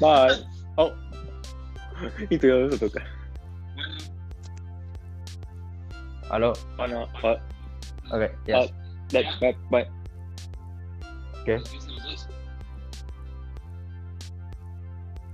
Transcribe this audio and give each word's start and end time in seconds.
Bye. 0.00 0.44
Oh. 0.78 0.92
Y 2.28 2.36
tú 2.38 2.48
ya 2.48 2.70
se 2.70 2.78
toca. 2.78 3.02
Bueno, 3.74 3.94
Aló. 6.28 6.52
Oh, 6.78 6.86
no. 6.86 7.08
Oh, 7.22 7.36
Ok, 8.14 8.30
ya. 8.46 8.60
oh, 8.60 8.66
bye, 9.10 9.24
bye, 9.40 9.56
bye. 9.70 9.86
¿Qué? 11.46 11.58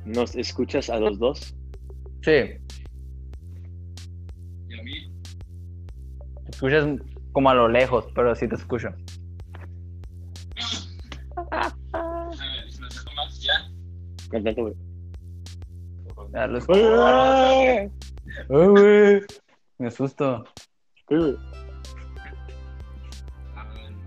¿Nos 0.04 0.36
escuchas 0.36 0.90
a 0.90 1.00
los 1.00 1.18
dos? 1.18 1.56
Sí. 2.22 2.30
Y 4.68 4.78
a 4.78 4.82
mí, 4.84 5.12
Te 6.44 6.50
escuchas 6.52 6.86
como 7.32 7.50
a 7.50 7.54
lo 7.54 7.66
lejos, 7.68 8.06
pero 8.14 8.32
sí 8.36 8.46
te 8.46 8.54
escucho. 8.54 8.90
Con 14.32 14.42
tanto, 14.44 14.62
güey. 14.62 14.74
Ya 16.32 16.46
lo 16.46 16.56
escucho. 16.58 17.04
¡Ay, 17.04 17.90
Ay, 18.48 18.50
güey. 18.66 19.20
Me 19.78 19.88
asusto. 19.88 20.44
güey! 21.10 21.36
Ah, 23.54 23.66
bueno, 23.74 23.98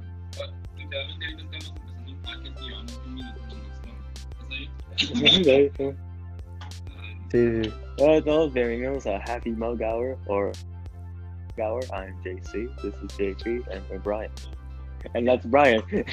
literalmente 0.76 1.26
ahorita 1.26 1.44
estamos 1.58 1.78
empezando 1.78 2.12
un 2.12 2.18
packet 2.24 2.54
y 2.60 2.64
llevamos 2.66 2.98
un 3.06 3.14
minuto 3.14 3.40
nomás, 3.42 3.78
¿no? 3.86 3.94
¿Está 4.42 4.48
bien? 5.78 5.96
Ah, 6.60 6.70
Sí, 7.32 7.40
sí. 7.64 7.70
Hola 8.00 8.18
a 8.18 8.22
todos, 8.24 8.54
bienvenidos 8.54 9.06
a 9.06 9.18
Happy 9.18 9.52
Mug 9.52 9.80
Hour 9.84 10.18
or 10.26 10.52
Hour. 11.60 11.82
I'm 11.94 12.16
JC, 12.24 12.68
this 12.82 12.96
is 12.96 13.12
JP, 13.18 13.46
and 13.72 13.84
we're 13.90 14.00
Brian. 14.00 14.32
And 15.14 15.28
that's 15.28 15.46
Brian. 15.46 15.84
and 15.92 16.08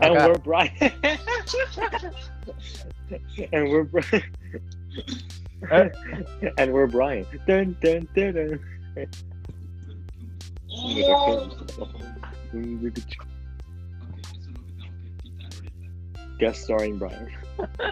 Acá. 0.00 0.28
we're 0.28 0.38
Brian. 0.38 0.72
and 3.52 3.70
we're 3.70 3.84
Brian. 3.84 4.22
and 6.58 6.72
we're 6.72 6.86
Brian. 6.86 7.26
Dun, 7.46 7.76
dun, 7.80 8.08
dun, 8.14 8.32
dun. 8.34 8.60
Ok, 13.94 14.18
eso 14.18 14.42
es 14.42 14.48
lo 14.56 14.66
que 14.66 14.72
tengo 14.72 15.02
que 15.02 15.10
quitar 15.22 15.54
ahorita. 15.54 16.36
Guest 16.38 16.64
starring 16.64 16.98
Brian. 16.98 17.28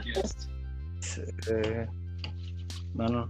Guest. 0.05 0.49
Eh, 1.51 1.87
no, 2.95 3.07
no. 3.09 3.29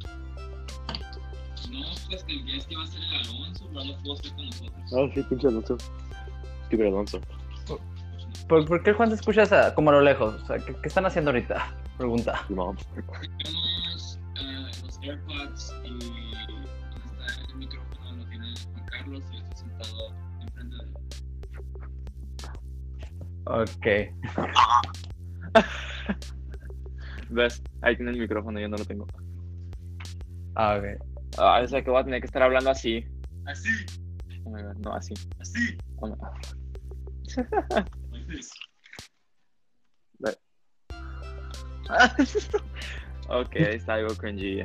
No, 1.71 1.87
pues 2.09 2.25
que 2.25 2.33
el 2.33 2.45
guest 2.47 2.71
iba 2.73 2.83
a 2.83 2.87
ser 2.87 3.01
el 3.03 3.29
Alonso, 3.29 3.69
pero 3.73 3.85
no 3.85 4.03
pudo 4.03 4.15
estar 4.15 4.35
con 4.35 4.47
nosotros. 4.47 4.93
Oh, 4.93 5.09
sí, 5.15 5.23
pinche 5.23 5.47
Alonso. 5.49 5.77
Stupid 6.67 6.87
Alonso. 6.87 7.21
¿Por, 8.49 8.65
por 8.67 8.83
qué 8.83 8.93
Juan 8.93 9.09
te 9.11 9.15
escuchas 9.15 9.53
a- 9.53 9.73
como 9.75 9.91
a 9.91 9.95
lo 9.95 10.01
lejos? 10.01 10.35
O 10.43 10.47
sea, 10.47 10.59
¿qué, 10.59 10.75
qué 10.75 10.89
están 10.89 11.07
haciendo 11.07 11.31
ahorita? 11.31 11.73
Pregunta. 12.01 12.33
Mom. 12.49 12.75
Tenemos 12.95 14.19
eh, 14.37 14.71
los 14.83 14.99
AirPods 15.03 15.75
y 15.85 15.91
donde 15.91 16.07
está 17.05 17.27
el 17.47 17.55
micrófono 17.57 18.17
lo 18.17 18.25
tiene 18.25 18.55
Juan 18.73 18.87
Carlos 18.87 19.23
y 19.31 19.35
yo 19.37 19.43
estoy 19.43 19.59
sentado 19.69 20.15
enfrente 20.41 20.77
de 20.77 20.83
él. 20.83 20.89
Ok. 23.45 23.87
¿Ves? 27.29 27.63
Ahí 27.83 27.97
tiene 27.97 28.13
el 28.13 28.19
micrófono, 28.19 28.59
yo 28.59 28.71
no 28.71 28.79
lo 28.79 28.85
tengo. 28.87 29.07
Ah, 30.55 30.79
ok. 30.79 30.85
Ah, 31.37 31.61
o 31.63 31.69
sea 31.69 31.85
que 31.85 31.91
voy 31.91 32.01
a 32.01 32.05
tener 32.05 32.23
que 32.23 32.27
estar 32.29 32.43
hablando 32.43 32.71
así. 32.71 33.05
Así, 33.45 33.69
Oh 34.47 34.51
my 34.51 34.63
God, 34.63 34.77
no, 34.77 34.95
así. 34.95 35.13
así. 35.39 35.77
Oh 35.99 36.09
my- 36.09 36.17
ok, 43.29 43.57
ahí 43.57 43.75
está 43.77 43.95
algo 43.95 44.15
cringy. 44.17 44.63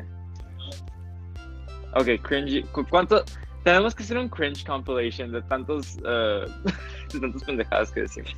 Ok, 1.93 2.21
cringy. 2.23 2.63
¿Cu- 2.63 2.85
¿Cuánto? 2.89 3.23
Tenemos 3.63 3.95
que 3.95 4.03
hacer 4.03 4.17
un 4.17 4.29
cringe 4.29 4.63
compilation 4.65 5.31
de 5.31 5.41
tantos, 5.43 5.97
eh, 6.05 6.45
de 7.13 7.19
tantas 7.19 7.43
pendejadas 7.43 7.91
que 7.91 8.01
decimos. 8.01 8.33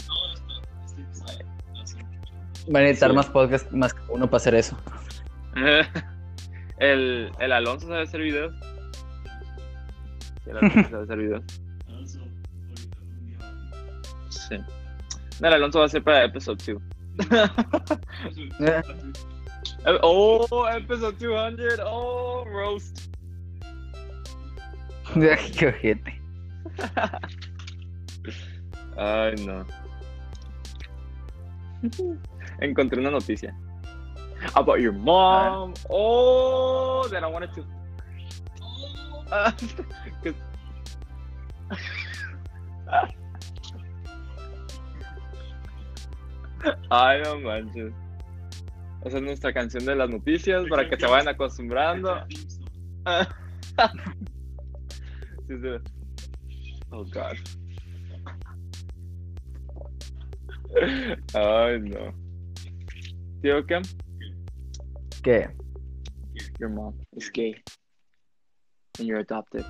Episodio 0.97 1.45
Van 2.69 2.83
a 2.83 2.85
necesitar 2.85 3.09
Sí. 3.11 3.15
más 3.15 3.25
podcasts 3.27 3.71
más 3.73 3.93
que 3.93 4.01
uno 4.09 4.25
para 4.27 4.37
hacer 4.37 4.55
eso. 4.55 4.77
el, 6.79 7.31
el 7.39 7.51
Alonso 7.51 7.87
sabe 7.87 8.03
hacer 8.03 8.21
videos. 8.21 8.53
El 10.45 10.57
Alonso 10.57 10.89
sabe 10.89 11.03
hacer 11.03 11.17
videos. 11.17 11.43
Sí. 14.29 14.55
No, 15.41 15.47
el 15.47 15.53
Alonso 15.53 15.79
va 15.79 15.85
a 15.85 15.89
ser 15.89 16.03
para 16.03 16.23
episode 16.25 16.57
2. 16.73 16.81
Oh, 19.85 20.63
episode 20.65 21.19
200. 21.19 21.79
Oh, 21.81 22.45
roast. 22.45 23.09
Qué 25.13 25.67
ojete. 25.67 26.21
Ay, 28.97 29.35
no. 29.45 29.65
Encontré 32.59 32.99
una 32.99 33.11
noticia. 33.11 33.55
About 34.55 34.79
your 34.79 34.93
mom. 34.93 35.73
Oh, 35.89 37.07
that 37.09 37.23
I 37.23 37.27
wanted 37.27 37.53
to. 37.55 37.63
Ah, 39.31 39.53
'cause- 40.23 40.35
Ay, 46.89 47.21
no 47.23 47.39
manches. 47.39 47.93
Esa 49.05 49.17
es 49.17 49.23
nuestra 49.23 49.53
canción 49.53 49.85
de 49.85 49.95
las 49.95 50.09
noticias 50.09 50.65
para 50.69 50.89
que 50.89 50.97
se 50.97 51.05
vayan 51.05 51.27
acostumbrando. 51.27 52.25
Sí, 55.47 55.55
sí. 55.61 55.69
Oh, 56.89 57.05
God. 57.05 57.37
Ay, 61.33 61.79
no. 61.79 62.13
Tío 63.41 63.65
Cam, 63.65 63.83
¿Qué? 65.23 65.49
your 66.59 66.69
mom 66.69 66.93
is 67.15 67.29
gay. 67.29 67.55
And 68.99 69.07
you're 69.07 69.19
adopted. 69.19 69.65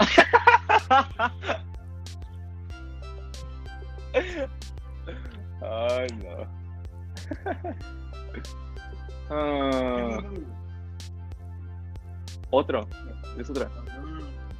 Ay, 5.62 6.08
no. 6.22 6.46
Ah, 9.30 10.20
otro. 12.48 12.88
¿Quieres 13.34 13.50
otra? 13.50 13.70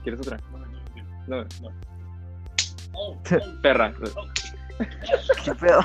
¿Quieres 0.03 0.21
otra? 0.21 0.39
No. 1.27 1.47
Oh, 2.93 3.19
Perra. 3.63 3.95
¿Qué 5.43 5.55
pedo? 5.55 5.81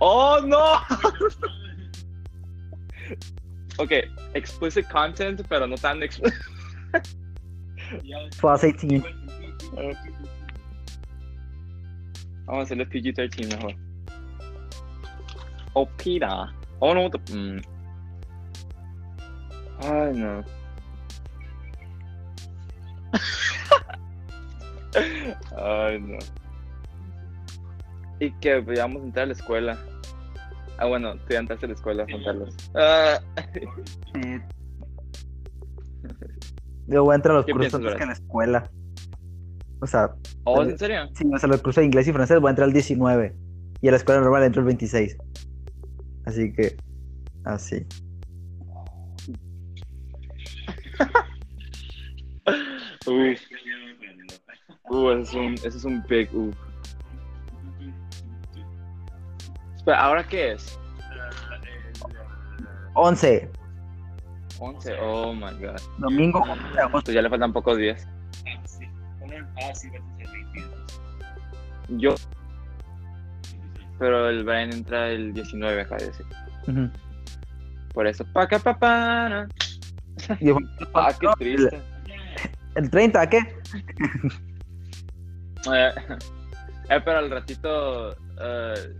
Oh, 0.00 0.40
no. 0.44 0.80
Ok, 3.78 3.92
explicit 4.34 4.88
content, 4.90 5.40
pero 5.48 5.66
no 5.66 5.76
tan 5.76 6.02
explicit. 6.02 6.38
Plus 8.40 8.60
18. 8.60 9.19
Vamos 12.46 12.48
a 12.48 12.60
hacerle 12.62 12.86
PG-13 12.88 13.56
mejor. 13.56 13.74
Oh, 15.74 15.86
Pita. 15.96 16.52
Oh, 16.80 16.94
no. 16.94 17.08
the- 17.10 17.18
mm. 17.34 17.60
Ay, 19.82 20.12
no. 20.14 20.44
Ay, 25.56 26.00
no. 26.00 26.18
Y 28.18 28.30
que 28.40 28.62
ya 28.74 28.82
vamos 28.82 29.02
a 29.02 29.04
entrar 29.06 29.24
a 29.24 29.26
la 29.28 29.32
escuela. 29.32 29.78
Ah, 30.78 30.86
bueno, 30.86 31.14
tú 31.14 31.20
ya 31.30 31.38
entraste 31.38 31.66
a 31.66 31.68
la 31.68 31.74
escuela, 31.74 32.04
Juan 32.10 32.24
Carlos. 32.24 32.56
Ah, 32.74 33.20
Yo 36.86 37.04
voy 37.04 37.12
a 37.12 37.16
entrar 37.16 37.34
a 37.34 37.38
los 37.38 37.46
¿Qué 37.46 37.52
cursos 37.52 37.80
piensas, 37.80 37.80
antes 37.80 37.96
que 37.96 38.02
en 38.02 38.08
la 38.08 38.14
escuela. 38.14 38.70
O 39.80 39.86
sea, 39.86 40.14
¿Oh, 40.44 40.62
en 40.62 40.78
serio? 40.78 41.08
si 41.14 41.24
no, 41.24 41.36
o 41.36 41.38
sea, 41.38 41.48
los 41.48 41.62
cursos 41.62 41.80
de 41.82 41.86
inglés 41.86 42.06
y 42.06 42.12
francés 42.12 42.38
voy 42.40 42.48
a 42.48 42.50
entrar 42.50 42.68
el 42.68 42.74
19. 42.74 43.34
Y 43.80 43.88
a 43.88 43.90
la 43.90 43.96
escuela 43.96 44.20
normal 44.20 44.42
entro 44.44 44.60
el 44.60 44.66
26. 44.66 45.16
Así 46.26 46.52
que, 46.52 46.76
así. 47.44 47.86
Uf, 53.06 53.40
uh, 54.90 55.10
ese 55.10 55.22
es 55.22 55.34
un, 55.34 55.54
ese 55.54 55.68
es 55.68 55.84
un 55.84 56.04
big 56.08 56.28
uf. 56.34 56.54
Espera, 59.76 60.02
¿ahora 60.04 60.26
qué 60.28 60.52
es? 60.52 60.78
11. 62.94 63.48
11. 64.58 64.96
Oh 65.00 65.32
my 65.32 65.52
god. 65.58 65.80
Domingo 65.98 66.40
11 66.40 66.68
de 66.74 66.80
agosto. 66.80 67.04
Pues 67.06 67.14
ya 67.14 67.22
le 67.22 67.30
faltan 67.30 67.52
pocos 67.52 67.78
días. 67.78 68.06
Sí. 69.40 69.64
Una- 69.64 69.74
sí, 69.74 69.88
va 69.90 69.98
a 69.98 70.16
ser 70.18 70.30
22. 70.30 71.00
Yo. 71.98 72.14
pero 73.98 74.28
el 74.30 74.44
Brian 74.44 74.72
entra 74.72 75.10
el 75.10 75.32
19, 75.34 75.82
acá 75.82 75.96
de 75.96 76.06
decir. 76.06 76.26
Ujú. 76.68 76.90
Por 77.92 78.06
eso, 78.06 78.24
pa' 78.32 78.44
acá, 78.44 78.58
pa' 78.58 78.78
pa, 78.78 79.28
na. 79.28 79.48
Y 80.40 80.46
yo- 80.48 80.56
Ah, 80.94 81.12
qué 81.20 81.28
triste. 81.38 81.76
El, 82.76 82.84
el 82.84 82.90
30, 82.90 83.28
¿qué? 83.28 83.40
Eh, 85.70 85.92
eh, 86.88 87.00
pero 87.04 87.18
al 87.18 87.30
ratito 87.30 88.12
eh, 88.40 88.94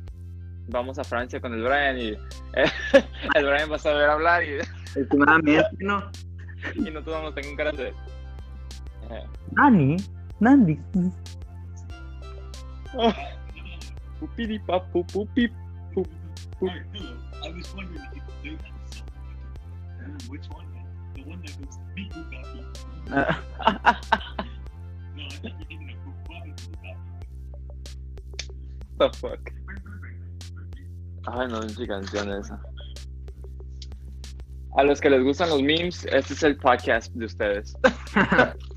vamos 0.68 0.98
a 0.98 1.04
Francia 1.04 1.40
con 1.40 1.54
el 1.54 1.62
Brian 1.62 1.98
y 1.98 2.08
eh, 2.10 2.18
el 3.34 3.46
Brian 3.46 3.70
va 3.72 3.76
a 3.76 3.78
saber 3.78 4.10
hablar 4.10 4.42
y, 4.44 4.58
Últimamente, 4.98 5.64
¿no? 5.78 6.10
y 6.74 6.80
nosotros 6.90 7.14
vamos 7.14 7.32
a 7.32 7.34
tener 7.36 7.50
un 7.50 7.56
hello. 16.92 17.16
I 17.44 17.50
was 17.50 17.74
wondering 17.74 18.00
if 18.44 20.28
which 20.28 20.46
one, 20.48 20.66
man? 20.74 20.86
The 21.14 21.22
one 21.24 21.42
that 21.42 21.58
goes 21.58 21.78
beep 21.94 22.12
boop 22.12 22.30
bop 22.30 22.44
beep. 22.52 22.64
Ah, 23.12 24.00
No, 25.16 25.24
I 25.24 25.28
think 25.28 25.42
you're 25.42 25.66
thinking 25.68 25.90
of 25.90 25.96
boop 26.04 26.16
bop 26.26 26.44
beep 26.44 26.56
boop 26.56 26.72
bop 26.82 26.96
beep. 28.32 28.58
the 28.98 29.08
fuck. 29.18 29.52
Ay, 31.28 31.46
no, 31.48 31.60
es 31.60 31.76
canción 31.76 32.32
esa. 32.32 32.60
A 34.78 34.84
los 34.84 35.00
que 35.00 35.10
les 35.10 35.22
gustan 35.22 35.50
los 35.50 35.62
memes, 35.62 36.04
este 36.06 36.32
es 36.32 36.42
el 36.42 36.56
podcast 36.56 37.12
de 37.14 37.26
ustedes. 37.26 37.76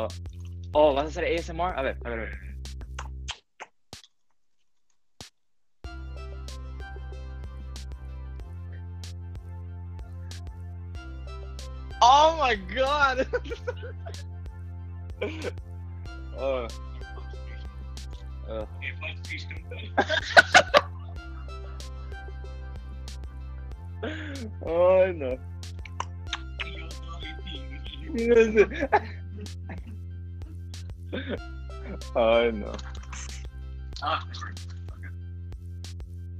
Oh, 0.00 0.08
oh, 0.72 0.94
¿vas 0.94 1.04
a 1.04 1.08
hacer 1.08 1.24
ASMR? 1.24 1.74
A 1.76 1.82
ver, 1.82 1.98
a 2.04 2.08
ver, 2.08 2.18
a 2.20 2.22
ver. 2.22 2.38
Oh 12.00 12.38
my 12.40 12.54
god! 12.74 13.26
oh. 16.38 16.66
Ugh. 18.48 18.66
Hey, 18.80 18.92
Fox 19.00 19.28
Fish, 19.28 19.44
don't 19.44 19.62
go. 19.68 19.76
Ay, 24.66 25.12
no. 25.12 25.36
Yo 31.12 31.18
soy 31.18 31.22
English. 31.22 31.40
Ay, 32.16 32.52
no. 32.52 32.72
Ah, 34.02 34.24
sorry. 34.32 34.54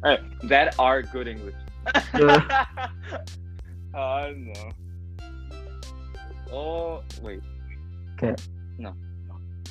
Hey, 0.04 0.18
that 0.48 0.74
are 0.78 1.02
good 1.02 1.28
English. 1.28 1.54
Ay, 3.94 4.34
no. 4.36 4.70
Oh, 6.52 7.02
wait. 7.22 7.42
¿Qué? 8.18 8.34
No. 8.78 8.94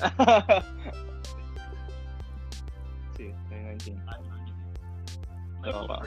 sí, 3.16 3.32
2019. 3.50 4.00
Oh, 5.66 5.86
wow. 5.86 6.02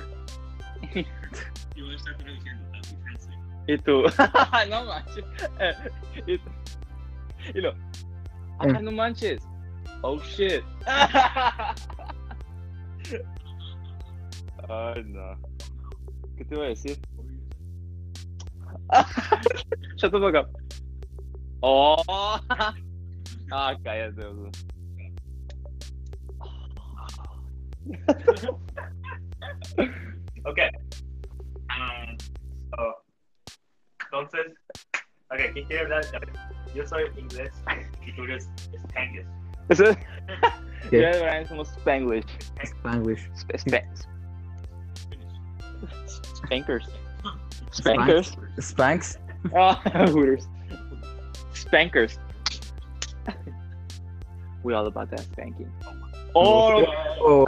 Yo 1.76 1.86
voy 1.86 1.94
a 1.94 1.96
estar 1.96 2.16
traduciendo 2.18 2.66
tanto 2.72 2.96
francés. 3.04 3.36
Y 3.68 3.78
tú, 3.78 4.04
no 4.70 4.86
manches. 4.86 5.26
Eh, 5.60 5.74
y, 6.28 6.38
tú- 6.38 6.52
y 7.54 7.62
lo, 8.64 8.78
ah, 8.78 8.82
no 8.82 8.92
manches. 8.92 9.42
Oh 10.04 10.20
shit. 10.20 10.64
Ay, 14.70 15.04
no. 15.06 15.38
¿Qué 16.38 16.46
te 16.46 16.56
iba 16.56 16.66
a 16.66 16.68
decir? 16.70 16.98
Shut 19.98 20.12
the 20.12 20.20
fuck 20.20 20.36
up. 20.36 20.50
Oh. 21.62 22.04
Ah, 23.52 23.76
cállate. 23.84 24.16
bro. 24.16 24.50
Ok. 30.46 30.60
Ah, 31.70 32.16
so, 32.72 33.04
entonces, 34.06 34.54
ok, 35.34 35.54
¿quién 35.54 35.66
quiere 35.68 35.82
hablar? 35.84 36.04
A 36.16 36.20
ver, 36.20 36.30
Yo 36.76 36.88
soy 36.88 37.04
inglés 37.18 37.52
y 38.06 38.12
tú 38.16 38.24
eres 38.24 38.50
Spanglish. 38.90 39.26
Eso 39.70 39.86
es. 39.86 39.98
¿Qué? 40.90 41.02
Yo 41.02 41.08
y 41.18 41.22
Brian 41.22 41.48
somos 41.48 41.70
Spanglish. 41.78 42.26
Spanglish. 42.64 43.30
Sp- 43.38 43.56
Sp- 43.62 43.88
Spankers. 46.44 46.90
Spankers. 47.72 48.38
Spanks. 48.60 49.20
Ah, 49.56 49.80
Hooters. 50.08 50.48
Spankers. 51.54 52.20
We 54.64 54.74
all 54.74 54.88
about 54.88 55.10
that 55.12 55.22
spanking. 55.22 55.70
Oh, 56.36 56.86
Oh, 57.26 57.46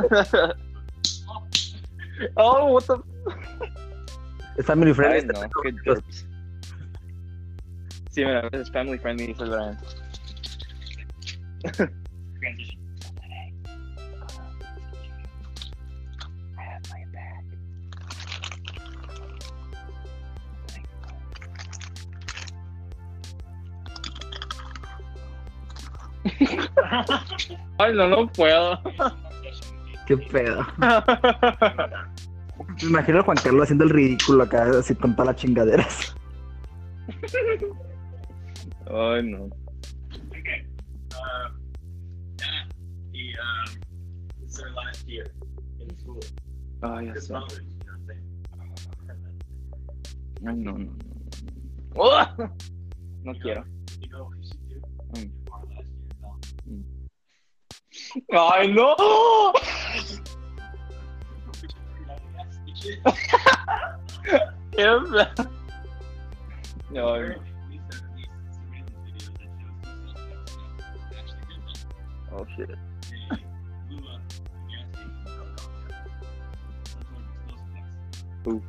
oh, 2.37 2.65
what 2.73 2.85
the? 2.87 3.01
es 4.57 4.65
family 4.65 4.91
Ay, 4.91 4.93
friendly. 4.93 5.33
no, 5.33 5.49
qué 5.63 5.71
derps. 5.85 6.25
Sí, 8.15 8.23
mira, 8.23 8.47
es 8.53 8.71
family 8.71 8.97
friendly, 8.97 9.27
dice 9.27 9.43
el 9.43 9.49
Brian. 9.49 9.77
Ay, 27.77 27.93
no, 27.95 28.07
no 28.07 28.27
puedo. 28.31 28.79
Qué 30.07 30.15
pedo. 30.15 30.65
Me 32.81 32.87
imagino 32.87 33.19
a 33.19 33.23
Juan 33.23 33.37
Carlos 33.43 33.63
haciendo 33.63 33.83
el 33.83 33.89
ridículo 33.89 34.43
acá, 34.43 34.69
así 34.79 34.95
con 34.95 35.13
todas 35.17 35.33
las 35.33 35.35
chingaderas. 35.35 36.15
Ay, 38.87 39.21
no. 39.21 39.49
Okay. 40.31 40.65
Uh, 41.13 41.49
yeah. 42.39 42.63
He, 43.11 43.35
um, 43.41 43.65
this 44.41 44.51
is 44.53 44.59
our 44.61 44.71
last 44.71 45.07
year 45.07 45.25
in 45.79 45.97
school. 45.97 46.19
Ay, 46.83 47.05
ya 47.07 47.13
His 47.13 47.27
sé. 47.27 47.33
college, 47.33 47.63
you 47.65 47.67
know 47.85 47.93
what 47.93 47.99
I'm 47.99 48.07
saying? 48.07 48.23
Ay, 50.47 50.53
no, 50.53 50.71
no, 50.71 50.77
no. 50.77 50.91
¡Oh! 51.97 52.25
No 53.23 53.33
quiero. 53.41 53.63
You 53.99 54.09
know 54.09 54.23
what 54.25 54.37
we 54.37 54.43
should 54.45 54.69
do? 54.69 54.77
Mm. 55.13 55.31
Our 55.51 55.63
last 55.65 55.87
year 55.87 55.97
in 56.05 56.17
college. 56.21 56.51
¡Ay, 58.31 58.67
no! 58.67 58.87
We 59.95 59.99
should 61.57 61.73
figure 61.89 62.11
out 62.11 62.19
a 62.19 62.29
yes, 62.37 62.53
we 62.65 62.71
should. 62.75 63.01
¡Qué 64.25 64.39
feo! 64.75 64.93
No, 66.91 67.03
explosive 72.39 72.77
device. 73.89 74.41
Oof. 78.47 78.61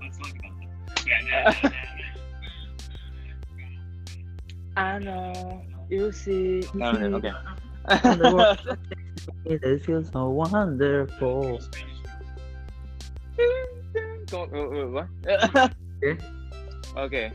Let's 0.00 0.18
talk 0.18 0.30
about 0.38 0.52
that. 0.60 1.06
Yeah, 1.06 1.52
nah, 1.62 1.68
nah, 1.68 1.72
I 4.76 4.98
know, 4.98 5.62
you 5.88 6.12
see. 6.12 6.64
No, 6.74 6.92
no, 6.92 7.08
no, 7.08 7.16
okay. 7.18 7.32
This 9.60 9.84
feels 9.84 10.10
so 10.12 10.28
wonderful. 10.28 11.58
¿Cómo- 14.30 14.52
uh, 14.52 14.84
uh, 14.84 14.90
what? 14.90 15.08
¿Qué? 16.02 16.18
Okay. 16.96 17.32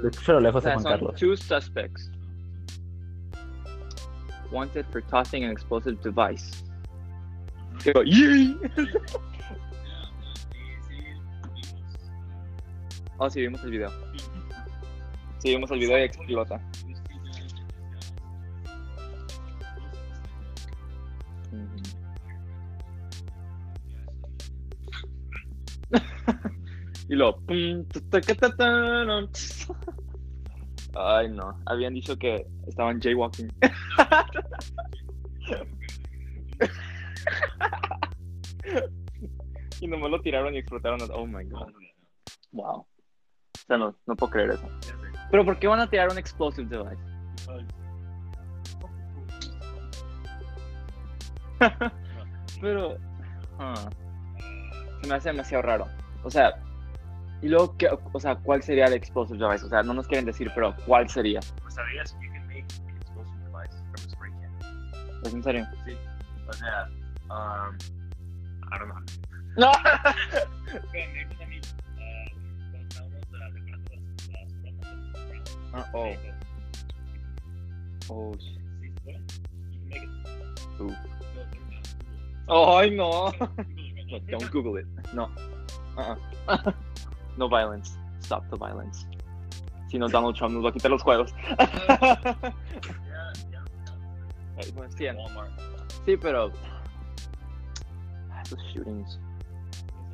Lo 0.00 0.08
escucho 0.10 0.32
a 0.32 0.34
lo 0.34 0.40
lejos 0.40 0.64
a 0.66 0.68
That 0.70 0.74
Juan 0.74 0.82
son 0.82 0.92
Carlos. 0.92 1.18
two 1.18 1.36
suspects 1.36 2.09
wanted 4.50 4.86
for 4.90 5.00
tossing 5.00 5.44
an 5.44 5.50
explosive 5.50 6.00
device. 6.02 6.64
They 7.84 7.92
go, 7.92 8.02
"Yee!" 8.02 8.56
Oh, 13.18 13.28
sí, 13.28 13.42
vimos 13.42 13.62
el 13.64 13.70
video. 13.70 13.90
Sí, 15.38 15.50
vimos 15.50 15.70
el 15.70 15.78
video 15.78 15.98
y 15.98 16.02
explota. 16.02 16.60
Y 27.08 27.16
lo. 27.16 27.42
Ay, 30.94 31.28
no. 31.28 31.58
Habían 31.66 31.94
dicho 31.94 32.16
que 32.16 32.46
estaban 32.66 33.00
jaywalking. 33.00 33.52
y 39.80 39.86
nomás 39.86 40.10
lo 40.10 40.20
tiraron 40.20 40.54
y 40.54 40.58
explotaron. 40.58 41.00
Oh 41.12 41.26
my 41.26 41.44
god. 41.44 41.72
Wow. 42.52 42.80
O 42.80 42.86
sea, 43.66 43.76
no, 43.76 43.94
no 44.06 44.16
puedo 44.16 44.32
creer 44.32 44.50
eso. 44.50 44.68
Pero 45.30 45.44
¿por 45.44 45.58
qué 45.58 45.66
van 45.68 45.80
a 45.80 45.88
tirar 45.88 46.10
un 46.10 46.18
explosive 46.18 46.68
device? 46.68 47.02
Pero. 52.60 52.96
ah, 53.58 53.90
se 55.02 55.08
me 55.08 55.14
hace 55.14 55.28
demasiado 55.30 55.62
raro. 55.62 55.86
O 56.24 56.30
sea. 56.30 56.54
Y 57.42 57.48
luego, 57.48 57.76
¿qué, 57.78 57.88
o 58.12 58.20
sea, 58.20 58.36
¿cuál 58.36 58.62
sería 58.62 58.84
el 58.86 58.92
explosive 58.92 59.38
device? 59.38 59.64
O 59.64 59.68
sea, 59.68 59.82
no 59.82 59.94
nos 59.94 60.06
quieren 60.06 60.26
decir, 60.26 60.50
pero 60.54 60.76
¿cuál 60.86 61.08
sería? 61.08 61.40
Pues 61.62 61.74
sabías, 61.74 62.14
you 62.20 62.30
can 62.32 62.46
make 62.46 62.66
an 62.86 62.96
explosive 62.96 63.38
device 63.44 63.74
from 63.90 63.94
a 63.94 63.98
spray 64.10 64.30
can. 64.32 64.52
¿Es 65.24 65.34
en 65.34 65.42
serio? 65.42 65.66
Sí. 65.86 65.96
O 66.48 66.52
sea, 66.52 66.88
um, 67.30 67.76
I 68.70 68.78
don't 68.78 68.90
know. 68.90 69.00
No. 69.56 69.72
Mí, 70.92 71.00
ah, 75.72 75.86
oh. 75.94 76.14
Oh. 78.08 78.34
Uh. 80.78 80.92
No. 82.90 83.32
Google 83.32 84.16
it. 84.16 84.22
No, 84.28 84.38
don't 84.38 84.50
Google 84.50 84.76
it. 84.76 84.86
No. 85.14 85.30
Uh-uh. 85.96 86.72
no 87.36 87.48
violence. 87.48 87.92
Stop 88.20 88.44
the 88.50 88.56
violence. 88.56 89.06
Si 89.88 89.98
no, 89.98 90.08
Donald 90.08 90.36
Trump 90.36 90.54
nos 90.54 90.64
va 90.64 90.68
a 90.68 90.72
quitar 90.72 90.90
los 90.90 91.02
juegos. 91.02 91.34
Sí, 94.96 95.06
sí, 96.04 96.16
pero. 96.16 96.52
Ah, 98.30 98.42
Esos 98.42 98.62
shootings. 98.74 99.18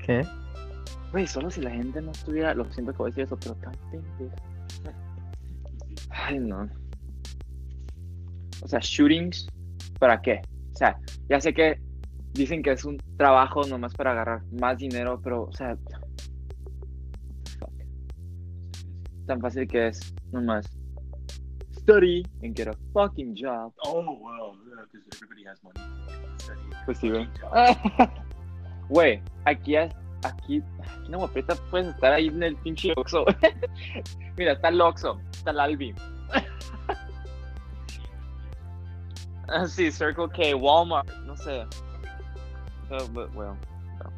¿Qué? 0.04 0.26
Güey, 1.11 1.26
solo 1.26 1.50
si 1.50 1.61
la 1.61 1.70
gente 1.70 2.00
no 2.00 2.12
estuviera. 2.12 2.54
Lo 2.54 2.64
siento 2.73 2.92
que 2.92 2.99
voy 2.99 3.08
a 3.08 3.11
decir 3.11 3.25
eso, 3.25 3.37
pero 3.37 3.54
tan 3.56 3.73
pendeja. 3.90 4.37
Ay, 6.11 6.38
no. 6.38 6.68
O 8.62 8.68
sea, 8.68 8.78
shootings, 8.80 9.49
¿para 9.99 10.20
qué? 10.20 10.42
O 10.73 10.76
sea, 10.76 10.96
ya 11.28 11.40
sé 11.40 11.52
que 11.52 11.80
dicen 12.32 12.62
que 12.62 12.73
es 12.73 12.85
un 12.85 12.99
trabajo 13.16 13.62
nomás 13.64 13.94
para 13.94 14.12
agarrar 14.12 14.42
más 14.61 14.78
dinero, 14.78 15.20
pero, 15.23 15.44
o 15.44 15.52
sea. 15.52 15.76
Tan 19.26 19.40
fácil 19.40 19.66
que 19.66 19.88
es 19.88 20.14
nomás. 20.33 20.66
Study 21.78 22.25
and 22.42 22.56
get 22.56 22.68
a 22.68 22.75
fucking 22.92 23.35
job. 23.37 23.73
Oh, 23.85 24.00
well, 24.02 24.56
because 24.92 25.06
everybody 25.14 25.45
has 25.47 25.62
money. 25.62 25.80
Study. 26.38 26.61
Pues 26.85 26.99
sí, 26.99 27.11
güey. 28.88 29.23
Aquí, 29.45 29.76
es- 29.76 29.92
aquí, 30.25 30.62
aquí 30.83 31.06
en 31.06 31.14
Agua 31.14 31.28
Prieta 31.28 31.54
puedes 31.71 31.88
estar 31.88 32.12
ahí 32.12 32.26
en 32.28 32.42
el 32.42 32.56
pinche 32.56 32.92
Oxxo. 32.97 33.25
Mira, 34.37 34.52
está 34.52 34.68
el 34.68 34.80
Oxxo, 34.80 35.21
está 35.30 35.50
el 35.50 35.61
Albi. 35.61 35.95
Ah, 39.49 39.66
sí, 39.68 39.90
Circle 39.92 40.28
K, 40.28 40.56
Walmart, 40.56 41.09
no 41.25 41.37
sé. 41.37 41.64
Oh, 42.90 43.06
but, 43.12 43.33
well, 43.35 43.56
no. 44.00 44.11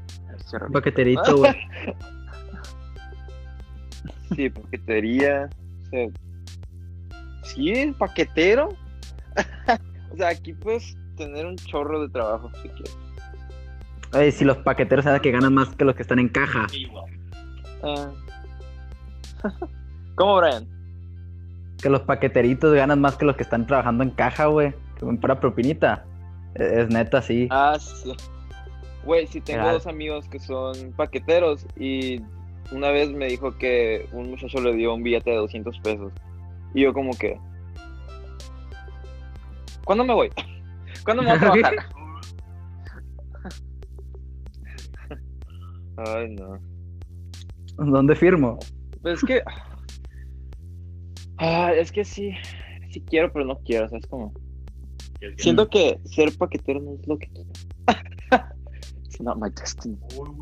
Güey. 1.37 1.55
Sí, 4.35 4.51
paquetería. 4.51 5.49
O 5.83 5.91
sea, 5.91 6.09
sí, 7.43 7.95
paquetero. 7.99 8.69
o 10.13 10.17
sea, 10.17 10.29
aquí 10.29 10.53
puedes 10.53 10.97
tener 11.17 11.47
un 11.47 11.57
chorro 11.57 12.01
de 12.03 12.09
trabajo 12.09 12.51
si 12.63 12.69
quieres. 12.69 12.99
Oye, 14.15 14.33
si 14.33 14.45
los 14.45 14.57
paqueteros 14.59 15.05
saben 15.05 15.21
que 15.21 15.31
ganan 15.31 15.53
más 15.55 15.75
que 15.75 15.85
los 15.85 15.95
que 15.95 16.03
están 16.03 16.19
en 16.19 16.29
caja. 16.29 16.67
Igual. 16.73 17.13
Ah. 17.83 18.11
¿Cómo, 20.15 20.37
Brian? 20.39 20.67
Que 21.81 21.91
los 21.91 22.01
paqueteritos 22.03 22.75
ganan 22.75 23.01
más 23.01 23.17
que 23.17 23.25
los 23.25 23.37
que 23.37 23.43
están 23.43 23.67
trabajando 23.67 24.03
en 24.03 24.11
caja, 24.11 24.47
güey. 24.47 24.73
Que 24.99 25.07
para 25.21 25.39
propinita. 25.39 26.05
Es, 26.55 26.73
es 26.73 26.89
neta, 26.89 27.23
sí. 27.23 27.49
Ah, 27.51 27.77
sí. 27.79 28.15
Güey, 29.05 29.27
sí 29.27 29.41
tengo 29.41 29.63
Real. 29.63 29.75
dos 29.75 29.87
amigos 29.87 30.29
que 30.29 30.39
son 30.39 30.93
paqueteros 30.93 31.67
y 31.77 32.21
una 32.73 32.91
vez 32.91 33.11
me 33.11 33.27
dijo 33.27 33.57
que 33.57 34.09
un 34.13 34.31
muchacho 34.31 34.61
le 34.61 34.75
dio 34.75 34.95
un 34.95 35.03
billete 35.03 35.31
de 35.31 35.37
200 35.37 35.81
pesos. 35.81 36.13
Y 36.75 36.83
yo 36.83 36.93
como 36.93 37.17
que... 37.17 37.39
¿Cuándo 39.85 40.05
me 40.05 40.15
voy? 40.15 40.31
¿Cuándo 41.05 41.23
me 41.23 41.31
voy 41.31 41.37
a 41.37 41.41
trabajar? 41.41 41.75
Ay, 46.07 46.35
no. 46.35 46.59
¿Dónde 47.79 48.15
firmo? 48.15 48.59
Pues 49.03 49.19
es 49.19 49.25
que... 49.25 49.43
Ah, 51.39 51.73
es 51.73 51.93
que 51.93 52.05
sí, 52.05 52.33
sí 52.91 53.01
quiero, 53.03 53.33
pero 53.33 53.45
no 53.45 53.59
quiero, 53.61 53.87
o 53.87 53.89
sea, 53.89 53.99
es 53.99 54.07
como... 54.07 54.33
Siento 55.37 55.69
que 55.69 55.99
ser 56.05 56.37
paquetero 56.37 56.81
no 56.81 56.95
es 56.95 57.07
lo 57.07 57.19
que 57.19 57.29
quiero. 57.29 57.51
Not 59.21 59.37
my 59.39 59.51
destiny. 59.51 59.97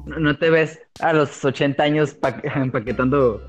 No 0.04 0.36
te 0.36 0.50
ves 0.50 0.78
a 1.00 1.12
los 1.12 1.44
80 1.44 1.82
años 1.82 2.14
pa- 2.14 2.40
empaquetando 2.54 3.46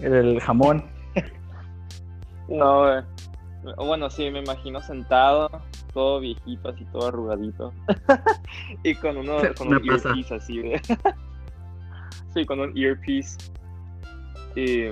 el 0.00 0.40
jamón. 0.40 0.84
No. 2.48 2.98
O 3.76 3.86
Bueno, 3.86 4.10
sí, 4.10 4.28
me 4.30 4.40
imagino 4.40 4.80
sentado, 4.80 5.48
todo 5.94 6.18
viejito, 6.18 6.70
así 6.70 6.84
todo 6.86 7.06
arrugadito. 7.08 7.72
y 8.82 8.94
con 8.96 9.16
uno, 9.18 9.36
con 9.56 9.68
un 9.68 9.86
pasa. 9.86 10.08
earpiece 10.08 10.34
así, 10.34 10.60
güey. 10.60 10.80
sí, 12.34 12.44
con 12.46 12.58
un 12.58 12.76
earpiece. 12.76 13.38
Y 14.56 14.88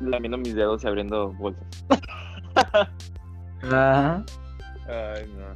lamiendo 0.00 0.36
mis 0.36 0.54
dedos 0.54 0.84
y 0.84 0.88
abriendo 0.88 1.32
bolsas. 1.32 1.64
Ah, 3.62 4.22
Ay, 4.86 5.24
no. 5.38 5.46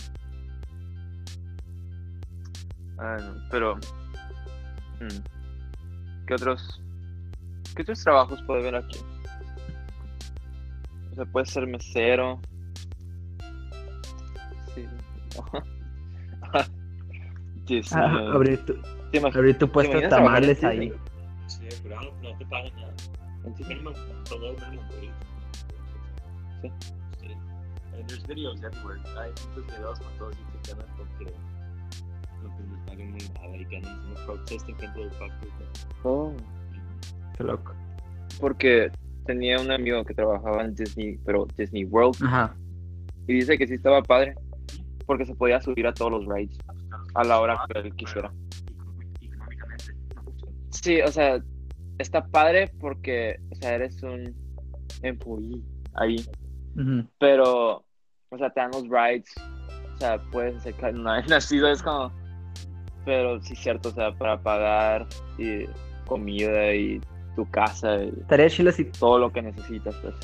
Ay, 2.98 3.22
no. 3.22 3.34
Pero. 3.50 3.76
mm, 5.00 6.26
¿Qué 6.26 6.34
otros. 6.34 6.80
¿Qué 7.74 7.82
otros 7.82 8.02
trabajos 8.02 8.40
puede 8.42 8.60
haber 8.60 8.76
aquí? 8.76 8.98
O 11.12 11.14
sea, 11.14 11.24
puede 11.26 11.46
ser 11.46 11.66
mesero. 11.66 12.40
Sí. 14.74 14.86
Disney. 17.66 18.02
ah, 18.02 18.32
abrir, 18.34 18.64
tu, 18.64 18.74
¿Te 19.10 19.18
abrir 19.18 19.58
tu 19.58 19.68
puesto 19.68 19.98
de 19.98 20.08
tamales 20.08 20.62
ahí. 20.64 20.92
Sí, 21.46 21.66
pero 21.82 22.00
no, 22.00 22.10
no 22.22 22.36
te 22.36 22.46
pagan 22.46 22.72
nada. 22.76 22.94
wage. 23.44 25.12
Sí. 26.60 26.72
Sí. 27.20 27.28
And 27.94 28.08
there's 28.08 28.24
videos 28.24 28.62
everywhere. 28.62 29.00
Hay 29.18 29.30
muchos 29.30 29.66
videos 29.66 29.98
con 30.00 30.18
todos 30.18 30.34
y 30.34 30.58
que 30.62 30.72
ganan 30.72 30.86
porque 30.96 31.32
no 32.44 32.56
que 32.56 32.62
les 32.62 32.80
pagan 32.80 33.10
muy 33.10 33.20
nada 33.34 33.56
y 33.56 33.64
ganan 33.64 33.98
haciendo 33.98 34.26
protesting 34.26 34.74
contra 34.76 35.02
el 35.02 35.10
factory. 35.12 35.52
Oh. 36.02 36.32
Qué 37.36 37.44
loco. 37.44 37.74
Porque 38.40 38.90
tenía 39.26 39.60
un 39.60 39.70
amigo 39.70 40.04
que 40.04 40.14
trabajaba 40.14 40.64
en 40.64 40.74
Disney, 40.74 41.18
pero 41.24 41.46
Disney 41.56 41.84
World. 41.84 42.16
Ajá. 42.22 42.54
Y 43.26 43.34
dice 43.34 43.58
que 43.58 43.66
sí 43.66 43.74
estaba 43.74 44.02
padre. 44.02 44.34
Porque 45.06 45.26
se 45.26 45.34
podía 45.34 45.60
subir 45.60 45.86
a 45.86 45.92
todos 45.92 46.12
los 46.12 46.26
rides. 46.26 46.58
A 47.14 47.24
la 47.24 47.40
hora 47.40 47.58
que 47.68 47.78
él 47.78 47.94
quisiera. 47.94 48.32
Sí, 50.70 51.00
o 51.00 51.08
sea, 51.08 51.42
está 51.98 52.26
padre 52.26 52.70
porque, 52.80 53.38
o 53.50 53.54
sea, 53.56 53.74
eres 53.74 54.02
un 54.02 54.34
employee 55.02 55.62
ahí, 55.94 56.16
pero, 57.18 57.84
o 58.30 58.38
sea, 58.38 58.50
te 58.50 58.60
dan 58.60 58.70
los 58.72 58.88
rides, 58.88 59.32
o 59.94 59.98
sea, 59.98 60.18
puedes 60.30 60.56
hacer 60.56 60.94
no 60.94 61.10
hay 61.10 61.24
nacido, 61.26 61.70
es 61.70 61.82
como, 61.82 62.12
pero 63.04 63.40
sí 63.40 63.52
es 63.54 63.58
cierto, 63.60 63.88
o 63.90 63.92
sea, 63.92 64.12
para 64.12 64.38
pagar 64.40 65.06
y 65.38 65.64
comida 66.06 66.74
y 66.74 67.00
tu 67.36 67.48
casa 67.50 67.96
y 68.04 68.08
Estaría 68.20 68.48
chido 68.48 68.70
si 68.72 68.84
todo 68.84 69.18
lo 69.18 69.32
que 69.32 69.42
necesitas, 69.42 69.94
pues. 69.96 70.14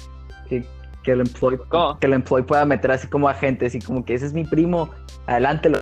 que, 0.48 0.64
que 1.02 1.12
el 1.12 1.20
employee 1.20 1.58
que 2.00 2.06
el 2.06 2.12
employee 2.14 2.44
pueda 2.46 2.64
meter 2.64 2.92
así 2.92 3.08
como 3.08 3.28
agente, 3.28 3.66
así 3.66 3.80
como 3.80 4.04
que 4.04 4.14
ese 4.14 4.26
es 4.26 4.32
mi 4.32 4.44
primo, 4.44 4.90
adelante 5.26 5.70
lo 5.70 5.78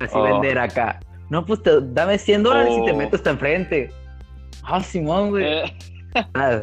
así 0.00 0.14
Oh. 0.16 0.22
vender 0.22 0.58
acá. 0.58 1.00
No, 1.30 1.44
pues 1.44 1.62
te, 1.62 1.80
dame 1.80 2.18
100 2.18 2.42
dólares 2.44 2.72
y 2.78 2.84
te 2.84 2.92
Oh. 2.92 2.96
meto 2.96 3.16
hasta 3.16 3.30
enfrente. 3.30 3.90
Ah, 4.62 4.80
Simón, 4.82 5.30
güey. 5.30 5.44
Eh, 5.44 5.76
Ah, 6.34 6.60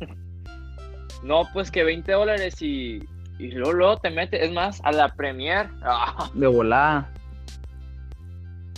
no, 1.22 1.42
pues 1.52 1.70
que 1.70 1.84
20 1.84 2.10
dólares 2.12 2.60
y, 2.62 3.00
y 3.38 3.50
luego, 3.52 3.72
luego 3.72 3.96
te 3.98 4.10
metes, 4.10 4.42
es 4.42 4.52
más, 4.52 4.80
a 4.84 4.92
la 4.92 5.08
premier, 5.14 5.68
ah, 5.82 6.30
de 6.34 6.46
volada. 6.46 7.12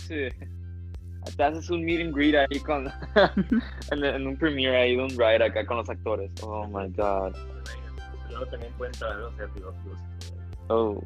Te 0.07 1.43
haces 1.43 1.69
un 1.69 1.83
meet 1.85 2.01
and 2.01 2.13
greet 2.13 2.35
ahí 2.35 2.59
con. 2.59 2.87
en, 3.91 4.03
en 4.03 4.27
un 4.27 4.37
premiere 4.37 4.77
ahí 4.77 4.95
de 4.95 5.03
un 5.03 5.09
ride 5.09 5.43
acá 5.43 5.65
con 5.65 5.77
los 5.77 5.89
actores. 5.89 6.31
Oh 6.41 6.67
my 6.67 6.89
god. 6.89 7.33
Pero 7.63 8.29
luego 8.29 8.45
también 8.47 8.73
pueden 8.73 8.93
traer 8.93 9.15
los 9.17 9.35
servidores. 9.35 9.79
Oh. 10.67 11.01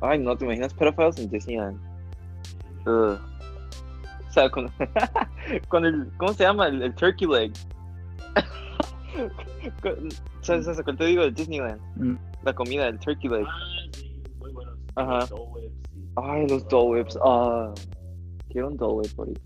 Ay, 0.00 0.18
no, 0.18 0.36
¿te 0.36 0.44
imaginas 0.44 0.72
pedophiles 0.74 1.18
en 1.18 1.30
Disneyland? 1.30 1.78
Ugh. 2.86 3.18
O 4.28 4.32
sea, 4.32 4.48
con, 4.50 4.70
con 5.68 5.84
el, 5.86 6.08
¿cómo 6.18 6.32
se 6.34 6.44
llama? 6.44 6.68
El, 6.68 6.82
el 6.82 6.94
turkey 6.94 7.26
leg. 7.26 7.52
Con- 9.82 10.08
¿Sabes 10.42 10.68
eso? 10.68 10.84
¿Cuál 10.84 10.96
te 10.96 11.06
digo 11.06 11.22
de 11.24 11.32
Disneyland? 11.32 11.80
Mm. 11.96 12.16
La 12.44 12.52
comida, 12.52 12.86
el 12.86 12.98
turkey 13.00 13.28
leg. 13.28 13.46
Ajá. 14.98 15.20
Los 15.20 15.30
Dole 15.30 15.50
Whips, 15.52 15.78
sí. 15.92 16.00
Ay, 16.16 16.46
los 16.48 16.66
Dole 16.68 16.90
Whips. 16.90 17.18
Ah, 17.24 17.72
quiero 18.50 18.68
un 18.68 18.76
Dole 18.76 18.94
Whip 18.94 19.18
ahorita. 19.18 19.40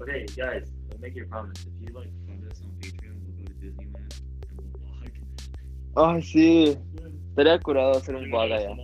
Okay, 0.00 0.24
guys, 0.36 0.72
let's 0.88 1.00
make 1.00 1.14
your 1.14 1.26
promise. 1.26 1.66
If 1.66 1.72
you 1.80 1.88
like 1.94 2.10
fund 2.26 2.44
us 2.50 2.60
on 2.62 2.70
Patreon, 2.80 3.20
we'll 3.24 3.34
go 3.34 3.44
to 3.44 3.52
Disneyland 3.54 4.12
and 4.48 4.60
we'll 4.60 4.70
vlog. 4.78 5.12
Ay, 5.96 6.22
sí. 6.22 6.78
Estaría 7.30 7.58
curado 7.58 7.98
hacer 7.98 8.14
un 8.14 8.30
vlog 8.30 8.52
allá. 8.52 8.76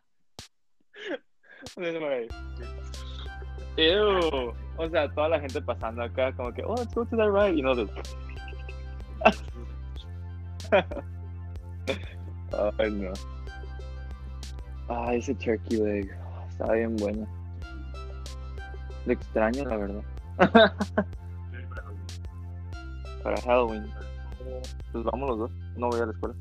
Ew. 3.76 4.52
O 4.78 4.88
sea, 4.90 5.08
toda 5.14 5.28
la 5.30 5.40
gente 5.40 5.62
pasando 5.62 6.02
acá, 6.02 6.34
como 6.34 6.52
que, 6.52 6.62
oh, 6.62 6.74
let's 6.76 6.92
go 6.94 7.06
to 7.06 7.16
that 7.16 7.30
ride. 7.30 7.56
Y 7.58 7.62
nosotros, 7.62 8.14
ay, 12.78 12.90
no. 12.90 13.12
Ay, 14.88 15.18
ese 15.18 15.34
turkey 15.34 15.78
leg. 15.78 16.10
Estaba 16.48 16.74
bien 16.74 16.96
bueno. 16.96 17.26
Lo 19.06 19.12
extraño, 19.12 19.64
la 19.64 19.76
verdad. 19.76 20.02
Para 23.22 23.40
Halloween. 23.42 23.86
Pues 24.92 25.04
vamos 25.04 25.28
los 25.30 25.38
dos. 25.38 25.50
No 25.76 25.88
voy 25.90 26.00
a 26.00 26.06
la 26.06 26.12
escuela. 26.12 26.34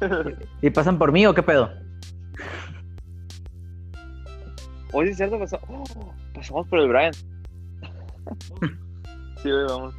¿Y 0.62 0.70
pasan 0.70 0.98
por 0.98 1.10
mí 1.12 1.24
o 1.26 1.34
qué 1.34 1.42
pedo? 1.42 1.70
Oye, 4.92 5.10
es 5.10 5.16
cierto, 5.16 5.38
pasó- 5.38 5.60
oh, 5.68 6.12
pasamos 6.34 6.66
por 6.68 6.78
el 6.80 6.88
Brian. 6.88 7.12
sí, 9.42 9.50
güey, 9.50 9.64
vamos. 9.68 9.94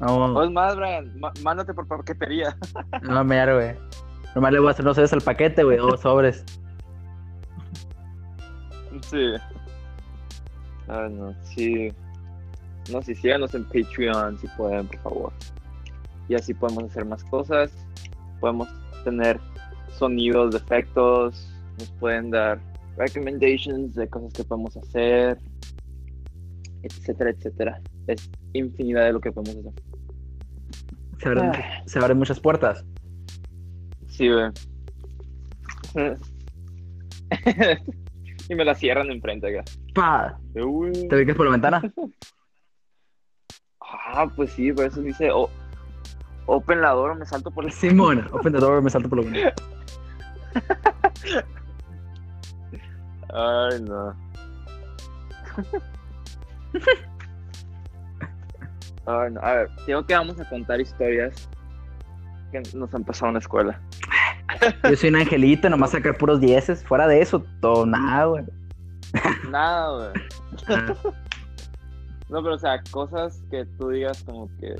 No, 0.00 0.42
es 0.44 0.50
más, 0.50 0.76
Brian, 0.76 1.18
má- 1.18 1.32
mándate 1.42 1.74
por 1.74 1.86
paquetería. 1.88 2.56
no 3.02 3.24
me 3.24 3.40
haré, 3.40 3.54
güey. 3.54 3.76
Nomás 4.34 4.52
le 4.52 4.58
voy 4.58 4.68
a 4.68 4.70
hacer, 4.72 4.84
no 4.84 4.94
sabes, 4.94 5.12
el 5.12 5.20
paquete, 5.20 5.64
güey, 5.64 5.78
o 5.78 5.96
sobres. 5.96 6.44
Sí. 9.10 9.34
Ay, 10.88 11.10
no, 11.12 11.34
sí. 11.44 11.92
No, 12.92 13.02
sí, 13.02 13.14
síganos 13.14 13.54
en 13.54 13.64
Patreon 13.64 14.38
si 14.38 14.46
pueden, 14.48 14.86
por 14.86 14.98
favor. 15.00 15.32
Y 16.28 16.34
así 16.34 16.54
podemos 16.54 16.84
hacer 16.84 17.04
más 17.04 17.22
cosas. 17.24 17.72
Podemos 18.40 18.68
tener 19.04 19.38
sonidos, 19.98 20.54
efectos. 20.54 21.48
Nos 21.78 21.90
pueden 21.92 22.30
dar 22.30 22.60
recommendations 22.96 23.94
de 23.94 24.08
cosas 24.08 24.32
que 24.32 24.44
podemos 24.44 24.76
hacer. 24.76 25.38
Etcétera, 26.82 27.30
etcétera. 27.30 27.80
Es 28.06 28.30
infinidad 28.52 29.04
de 29.04 29.12
lo 29.12 29.20
que 29.20 29.32
podemos 29.32 29.66
hacer. 29.66 29.82
Se 31.18 31.28
abren, 31.28 31.52
se 31.86 31.98
abren 31.98 32.18
muchas 32.18 32.40
puertas. 32.40 32.84
Sí, 34.18 34.28
güey. 34.28 34.50
y 38.48 38.54
me 38.56 38.64
la 38.64 38.74
cierran 38.74 39.08
enfrente 39.12 39.56
acá. 39.56 39.62
¡Pa! 39.94 40.36
De, 40.52 40.62
güey. 40.62 41.06
¿Te 41.06 41.14
ubicas 41.16 41.36
por 41.36 41.46
la 41.46 41.52
ventana? 41.52 41.80
Ah, 44.10 44.26
pues 44.36 44.50
sí, 44.52 44.70
por 44.72 44.84
eso 44.86 45.00
dice 45.00 45.30
o- 45.30 45.48
Open 46.46 46.80
la 46.82 46.90
door 46.90 47.12
o 47.12 47.14
me 47.14 47.24
salto 47.24 47.50
por 47.50 47.64
la 47.64 47.70
Simón, 47.70 48.26
open 48.32 48.52
the 48.52 48.58
door, 48.58 48.82
me 48.82 48.90
salto 48.90 49.08
por 49.08 49.24
la 49.24 49.30
ventana. 49.30 49.54
Ay, 53.32 53.80
no. 53.82 54.14
Ay, 59.06 59.30
no. 59.32 59.40
A 59.40 59.52
ver, 59.54 59.70
tengo 59.86 60.04
que 60.04 60.14
vamos 60.14 60.38
a 60.40 60.48
contar 60.48 60.80
historias 60.80 61.48
que 62.50 62.62
nos 62.74 62.94
han 62.94 63.04
pasado 63.04 63.28
en 63.28 63.34
la 63.34 63.40
escuela. 63.40 63.80
Yo 64.88 64.96
soy 64.96 65.10
un 65.10 65.16
angelito, 65.16 65.68
nomás 65.68 65.90
sacar 65.92 66.16
puros 66.16 66.40
dieces. 66.40 66.82
Fuera 66.84 67.06
de 67.06 67.20
eso, 67.20 67.44
todo 67.60 67.86
nada, 67.86 68.24
güey. 68.24 68.44
Nada, 69.50 70.10
güey. 70.10 70.24
Ah, 70.68 70.94
No, 72.28 72.42
pero 72.42 72.56
o 72.56 72.58
sea, 72.58 72.82
cosas 72.90 73.42
que 73.50 73.64
tú 73.78 73.88
digas 73.88 74.22
como 74.24 74.50
que 74.60 74.76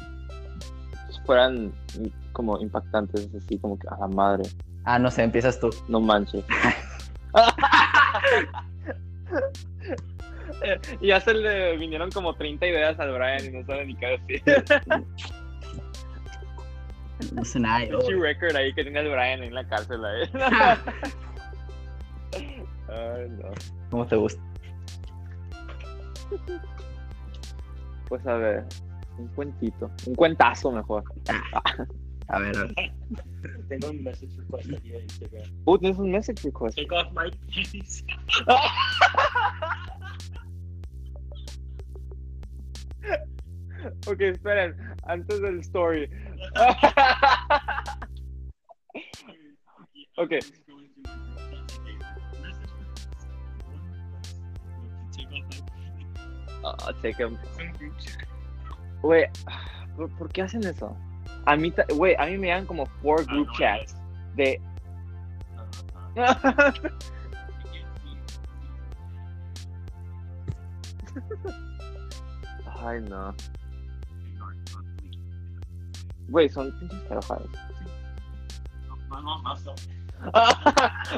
fueran 1.24 1.72
como 2.33 2.59
impactantes, 2.61 3.28
así 3.35 3.59
como 3.59 3.78
que 3.78 3.88
a 3.88 3.96
la 3.98 4.07
madre, 4.09 4.44
Ah, 4.85 4.98
no 4.98 5.11
sé, 5.11 5.22
empiezas 5.22 5.59
tú. 5.59 5.70
no 5.88 6.00
manches. 6.00 6.44
y 11.00 11.07
ya 11.09 11.20
se 11.20 11.35
le 11.35 11.76
vinieron 11.76 12.11
como 12.11 12.35
30 12.35 12.66
ideas 12.66 12.98
al 13.00 13.12
Brian 13.12 13.44
y 13.44 13.50
no 13.59 13.66
sabe 13.66 13.87
ni 13.87 13.94
qué 13.96 14.18
decir. 14.26 14.42
No 17.33 17.44
sé 17.44 17.61
nada. 17.61 17.85
yo. 17.85 17.98
Pinche 17.98 18.16
record 18.16 18.57
ahí 18.57 18.72
que 18.72 18.83
tiene 18.83 19.00
el 19.00 19.09
Brian 19.09 19.42
en 19.42 19.54
la 19.54 19.66
cárcel. 19.66 20.00
Ay, 22.88 23.28
no. 23.31 23.50
¿Cómo 23.90 24.07
te 24.07 24.16
gusta? 24.16 24.40
Pues 28.09 28.26
a 28.26 28.35
ver, 28.35 28.64
un 29.18 29.28
cuentito, 29.28 29.90
un 30.07 30.14
cuentazo 30.14 30.72
mejor. 30.72 31.04
A 32.28 32.38
ver, 32.38 32.57
a 32.57 32.64
ver. 32.64 32.74
Tengo 33.68 33.90
un 33.90 34.02
message 34.02 34.35
request 34.37 34.72
aquí 34.74 34.94
en 34.94 35.02
Instagram. 35.02 35.50
Uh, 35.64 35.78
tienes 35.78 35.98
un 35.98 36.11
message 36.11 36.42
request. 36.44 36.78
Take 36.78 36.94
off 36.94 37.12
my 37.12 37.31
panties. 37.52 38.04
Ok, 44.07 44.21
esperen, 44.21 44.77
antes 45.05 45.41
del 45.41 45.61
story. 45.61 46.11
Ok. 50.19 50.31
Request. 50.31 50.53
Take 57.79 57.93
chat. 57.99 58.29
Güey, 59.01 59.27
¿por, 59.97 60.11
por 60.19 60.29
qué 60.33 60.43
hacen 60.43 60.64
eso? 60.64 60.97
A 61.47 61.57
mí, 61.57 61.73
güey, 61.95 62.17
a 62.19 62.27
mí 62.27 62.37
me 62.37 62.49
dan 62.49 62.67
como 62.67 62.85
four 63.01 63.21
Ah, 63.21 63.25
group 63.33 63.49
chats 63.57 63.95
de... 64.35 64.61
Ay, 72.81 73.01
no. 73.03 73.35
Güey, 76.29 76.49
son 76.49 76.73
pinches. 76.79 77.01
My 79.11 79.21
mom 79.21 79.47
also. 79.47 79.75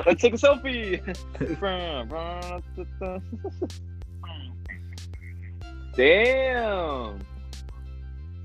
Let's 0.07 0.23
take 0.23 0.35
a 0.35 0.39
selfie. 0.39 1.01
Damn. 5.97 7.19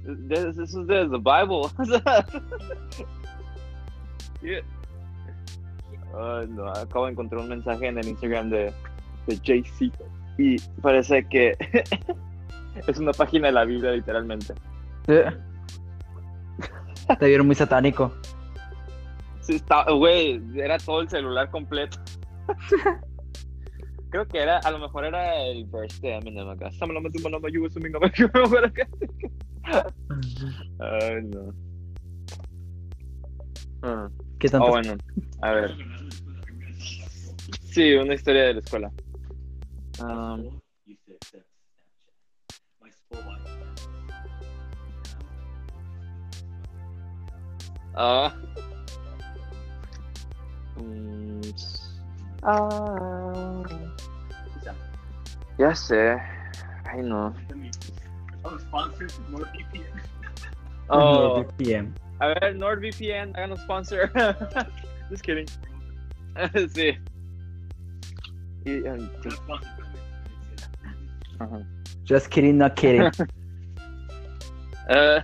This, 0.03 0.55
this 0.55 0.69
is 0.69 0.87
the, 0.87 1.07
the 1.09 1.19
Bible. 1.19 1.71
Yeah. 4.41 4.61
Ay, 6.13 6.45
no, 6.49 6.67
acabo 6.67 7.05
de 7.05 7.13
encontrar 7.13 7.41
un 7.41 7.49
mensaje 7.49 7.87
en 7.87 7.97
el 7.97 8.07
Instagram 8.07 8.51
de, 8.51 8.71
de 9.25 9.35
JC 9.37 9.91
y 10.37 10.57
parece 10.81 11.27
que 11.27 11.57
es 12.87 12.97
una 12.99 13.11
página 13.11 13.47
de 13.47 13.53
la 13.53 13.65
Biblia 13.65 13.91
literalmente. 13.91 14.53
Eh. 15.07 15.31
Te 17.19 17.27
vieron 17.27 17.45
muy 17.45 17.55
satánico. 17.55 18.13
Sí, 19.41 19.55
está, 19.55 19.91
güey, 19.91 20.41
era 20.55 20.77
todo 20.79 21.01
el 21.01 21.09
celular 21.09 21.51
completo. 21.51 21.97
Creo 24.09 24.27
que 24.27 24.39
era, 24.39 24.59
a 24.59 24.71
lo 24.71 24.79
mejor 24.79 25.05
era 25.05 25.43
el 25.45 25.65
verse 25.65 25.99
de 26.01 26.15
Eminem 26.15 26.49
acá. 26.49 26.71
Ay, 30.79 31.23
no. 31.23 31.53
Ah, 33.81 34.09
¿Qué 34.39 34.49
tanto? 34.49 34.67
Oh, 34.67 34.69
bueno, 34.71 34.95
a 35.41 35.51
ver. 35.51 35.75
Sí, 37.71 37.93
una 37.93 38.13
historia 38.13 38.43
de 38.43 38.53
la 38.53 38.59
escuela. 38.59 38.91
Um, 39.99 40.59
ah. 47.95 48.33
Mm, 50.77 51.41
s- 51.55 51.99
ah. 52.43 53.63
Ya 55.57 55.71
sé. 55.73 56.19
Ay, 56.85 57.01
no. 57.01 57.33
I 58.43 58.47
was 58.47 58.61
sponsored 58.67 59.11
for 59.11 59.21
more 59.31 59.45
VPN. 59.55 60.01
Oh, 60.89 61.43
Bien. 61.57 61.93
A 62.19 62.27
ver, 62.27 62.53
NordVPN, 62.55 63.33
háganos 63.33 63.59
sponsor. 63.63 64.11
Just 65.09 65.23
kidding. 65.23 65.47
sí. 66.69 66.97
Y, 68.65 68.87
um, 68.87 69.09
sí, 69.23 69.29
ajá. 71.39 71.65
Just 72.05 72.29
kidding, 72.29 72.57
not 72.57 72.75
kidding. 72.75 73.01
Eh, 74.89 75.21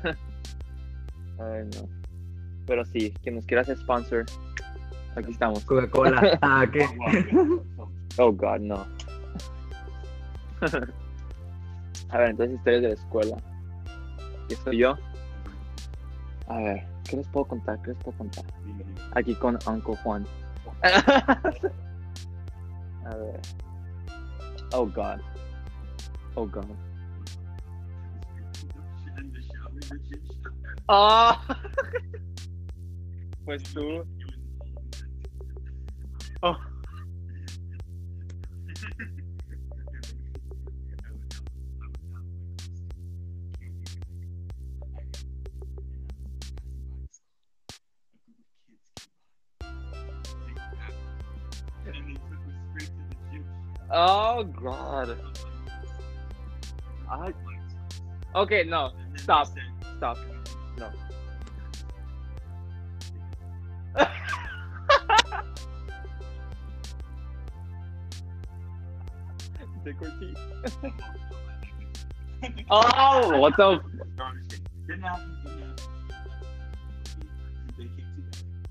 ay, 1.40 1.64
no. 1.76 1.88
Pero 2.72 2.86
sí, 2.86 3.14
quien 3.22 3.36
nos 3.36 3.46
quiera 3.46 3.64
hacer 3.64 3.78
sponsor, 3.78 4.26
aquí 5.18 5.32
estamos. 5.32 5.66
Coca-Cola. 5.66 6.22
Ah, 6.42 6.66
¿qué? 6.72 6.88
Oh, 8.18 8.32
God, 8.32 8.62
no. 8.62 8.88
A 12.08 12.18
ver, 12.18 12.30
entonces 12.30 12.56
historias 12.56 12.84
de 12.84 12.88
la 12.88 12.94
escuela. 12.94 13.36
¿Qué 14.48 14.56
soy 14.56 14.78
yo? 14.78 14.96
A 16.48 16.60
ver, 16.60 16.88
¿qué 17.10 17.18
les 17.18 17.28
puedo 17.28 17.46
contar? 17.46 17.78
¿Qué 17.82 17.90
les 17.90 17.98
puedo 17.98 18.18
contar? 18.18 18.46
Aquí 19.16 19.36
con 19.36 19.60
Uncle 19.68 19.98
Juan. 19.98 20.26
A 20.82 21.42
ver. 23.18 23.42
Oh, 24.72 24.86
God. 24.86 25.20
Oh, 26.36 26.48
God. 26.48 26.70
Ah. 30.88 31.38
Pues 33.46 33.64
tú. 33.74 34.04
Oh. 36.44 36.58
Oh, 53.94 54.44
God. 54.44 55.18
I... 57.10 57.34
Okay, 58.34 58.64
no. 58.64 58.92
Stop. 59.16 59.48
Stop. 59.98 60.18
No. 60.78 61.11
Take 70.02 70.94
our. 72.70 72.70
Oh, 72.70 73.40
what 73.40 73.56
the? 73.58 73.80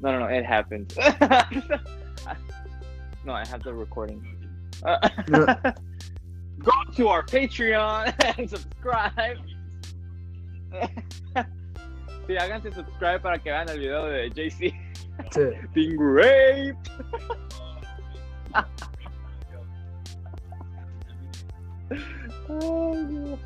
No, 0.03 0.13
no, 0.13 0.19
no. 0.21 0.27
It 0.27 0.47
happened. 0.47 0.95
no, 3.25 3.33
I 3.35 3.47
have 3.47 3.63
the 3.63 3.73
recording. 3.75 4.25
Uh, 4.83 4.97
Go 6.59 6.73
to 6.97 7.09
our 7.09 7.23
Patreon 7.23 8.15
and 8.39 8.49
subscribe. 8.49 9.37
Sí, 12.27 12.37
háganse 12.39 12.73
subscribe 12.73 13.21
para 13.21 13.39
que 13.39 13.51
vean 13.51 13.69
el 13.69 13.79
video 13.79 14.07
de 14.07 14.31
JC 14.31 14.73
Sí. 15.33 15.51
being 15.75 15.99
raped. 15.99 16.89
Ay, 22.51 23.07
no. 23.11 23.39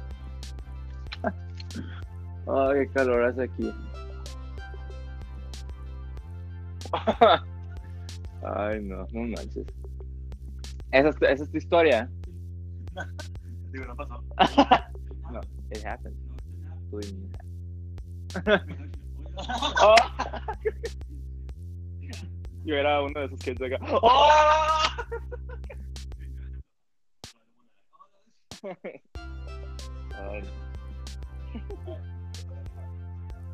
Ay, 2.46 2.78
qué 2.78 2.88
calor 2.92 3.24
hace 3.24 3.42
aquí. 3.44 3.72
Ay, 8.42 8.82
no, 8.82 9.06
no 9.12 9.22
manches. 9.22 9.66
Esa 10.92 11.08
es, 11.08 11.16
esa 11.22 11.44
es 11.44 11.50
tu 11.50 11.56
historia. 11.58 12.10
Digo, 13.72 13.86
no 13.86 13.96
pasó. 13.96 14.22
No, 15.32 15.40
it 15.72 15.82
happened. 15.84 16.14
Me, 16.92 17.00
it 17.00 18.46
happened. 18.46 18.96
Oh. 19.36 19.96
Yo 22.64 22.76
era 22.76 23.02
uno 23.02 23.20
de 23.20 23.26
esos 23.26 23.40
kids 23.40 23.60
acá. 23.60 23.78
¡Oh! 23.90 24.88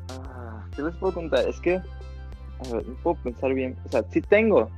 Ah, 0.09 0.65
¿Qué 0.75 0.81
les 0.81 0.95
puedo 0.95 1.13
contar? 1.13 1.47
Es 1.47 1.59
que, 1.61 1.75
a 1.75 2.73
ver, 2.73 2.85
no 2.85 2.95
puedo 2.95 3.15
pensar 3.23 3.53
bien. 3.53 3.77
O 3.85 3.89
sea, 3.89 4.03
sí 4.09 4.21
tengo, 4.21 4.69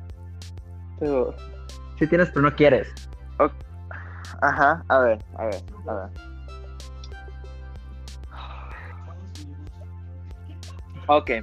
pero 0.99 1.33
Sí 1.97 2.07
tienes, 2.07 2.29
pero 2.29 2.41
no 2.41 2.55
quieres. 2.55 2.87
Ajá, 4.41 4.83
a 4.89 4.99
ver, 4.99 5.19
a 5.37 5.45
ver, 5.45 5.63
a 5.87 5.93
ver. 5.93 6.09
Okay. 11.07 11.41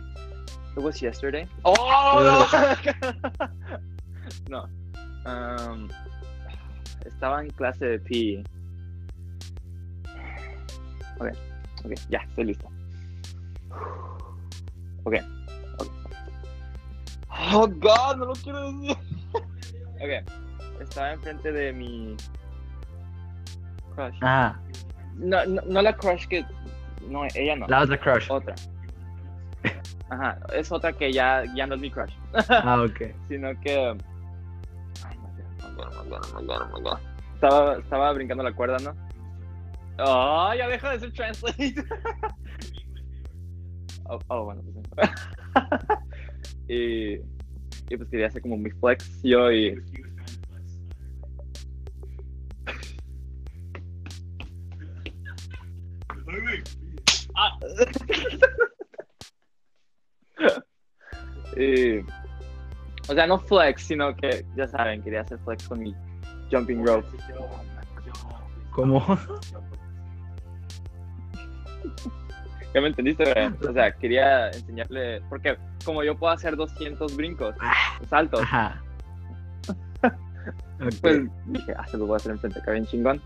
It 0.76 0.82
was 0.82 1.00
yesterday. 1.00 1.46
Oh 1.64 2.46
no. 4.48 4.68
Um, 5.26 5.88
estaba 7.04 7.42
en 7.42 7.50
clase 7.50 7.84
de 7.84 7.98
PE. 7.98 8.44
Okay, 11.20 11.36
okay, 11.84 11.96
ya, 12.08 12.20
estoy 12.30 12.44
listo. 12.44 12.68
Okay, 15.04 15.20
okay. 15.78 15.92
Oh 17.52 17.66
God, 17.66 18.16
no 18.18 18.24
lo 18.26 18.34
quiero 18.34 18.72
decir. 18.72 18.96
Okay, 20.00 20.24
estaba 20.80 21.12
enfrente 21.12 21.52
de 21.52 21.74
mi 21.74 22.16
crush. 23.94 24.16
Ajá. 24.22 24.58
No, 25.16 25.44
no, 25.44 25.60
no 25.66 25.82
la 25.82 25.92
crush 25.92 26.26
que. 26.26 26.42
No, 27.06 27.26
ella 27.34 27.56
no. 27.56 27.66
La 27.68 27.82
otra 27.82 27.98
crush. 27.98 28.30
Otra. 28.30 28.54
Ajá, 30.08 30.38
es 30.54 30.72
otra 30.72 30.92
que 30.92 31.12
ya, 31.12 31.44
ya 31.54 31.66
no 31.66 31.74
es 31.74 31.80
mi 31.82 31.90
crush. 31.90 32.12
Ah, 32.48 32.80
ok. 32.82 33.14
Sino 33.28 33.48
que. 33.60 33.94
Ay, 35.06 35.18
God, 35.76 36.72
my 36.72 36.80
God. 36.80 36.98
Estaba, 37.34 37.76
estaba 37.76 38.12
brincando 38.12 38.42
la 38.42 38.52
cuerda, 38.52 38.78
¿no? 38.78 39.09
Oh, 40.02 40.52
ya 40.56 40.68
deja 40.68 40.92
de 40.92 41.00
ser 41.00 41.12
translate. 41.12 41.74
oh, 44.08 44.18
oh, 44.28 44.44
bueno, 44.44 44.62
pues. 44.62 45.10
sí. 46.66 46.74
y, 46.74 47.14
y 47.92 47.96
pues 47.96 48.08
quería 48.08 48.28
hacer 48.28 48.42
como 48.42 48.56
mi 48.56 48.70
flex 48.70 49.22
yo 49.22 49.50
y. 49.52 49.76
Y, 61.56 61.98
o 63.08 63.14
sea, 63.14 63.26
no 63.26 63.38
flex, 63.38 63.82
sino 63.82 64.14
que, 64.14 64.46
ya 64.56 64.68
saben, 64.68 65.02
quería 65.02 65.22
hacer 65.22 65.38
flex 65.40 65.66
con 65.66 65.80
mi 65.80 65.94
jumping 66.50 66.86
rope. 66.86 67.08
¿Cómo? 68.70 69.04
¿Ya 72.74 72.80
me 72.80 72.88
entendiste? 72.88 73.24
O 73.68 73.72
sea, 73.72 73.90
quería 73.92 74.48
enseñarle, 74.48 75.20
porque 75.28 75.56
como 75.84 76.04
yo 76.04 76.16
puedo 76.16 76.32
hacer 76.32 76.54
200 76.56 77.16
brincos, 77.16 77.54
saltos, 78.08 78.42
Ajá. 78.42 78.80
Ok. 80.80 80.94
pues 81.02 81.22
dije, 81.46 81.74
ah, 81.76 81.86
se 81.88 81.98
lo 81.98 82.06
voy 82.06 82.14
a 82.14 82.16
hacer 82.16 82.32
enfrente, 82.32 82.58
acá 82.58 82.72
bien 82.72 82.86
chingón. 82.86 83.20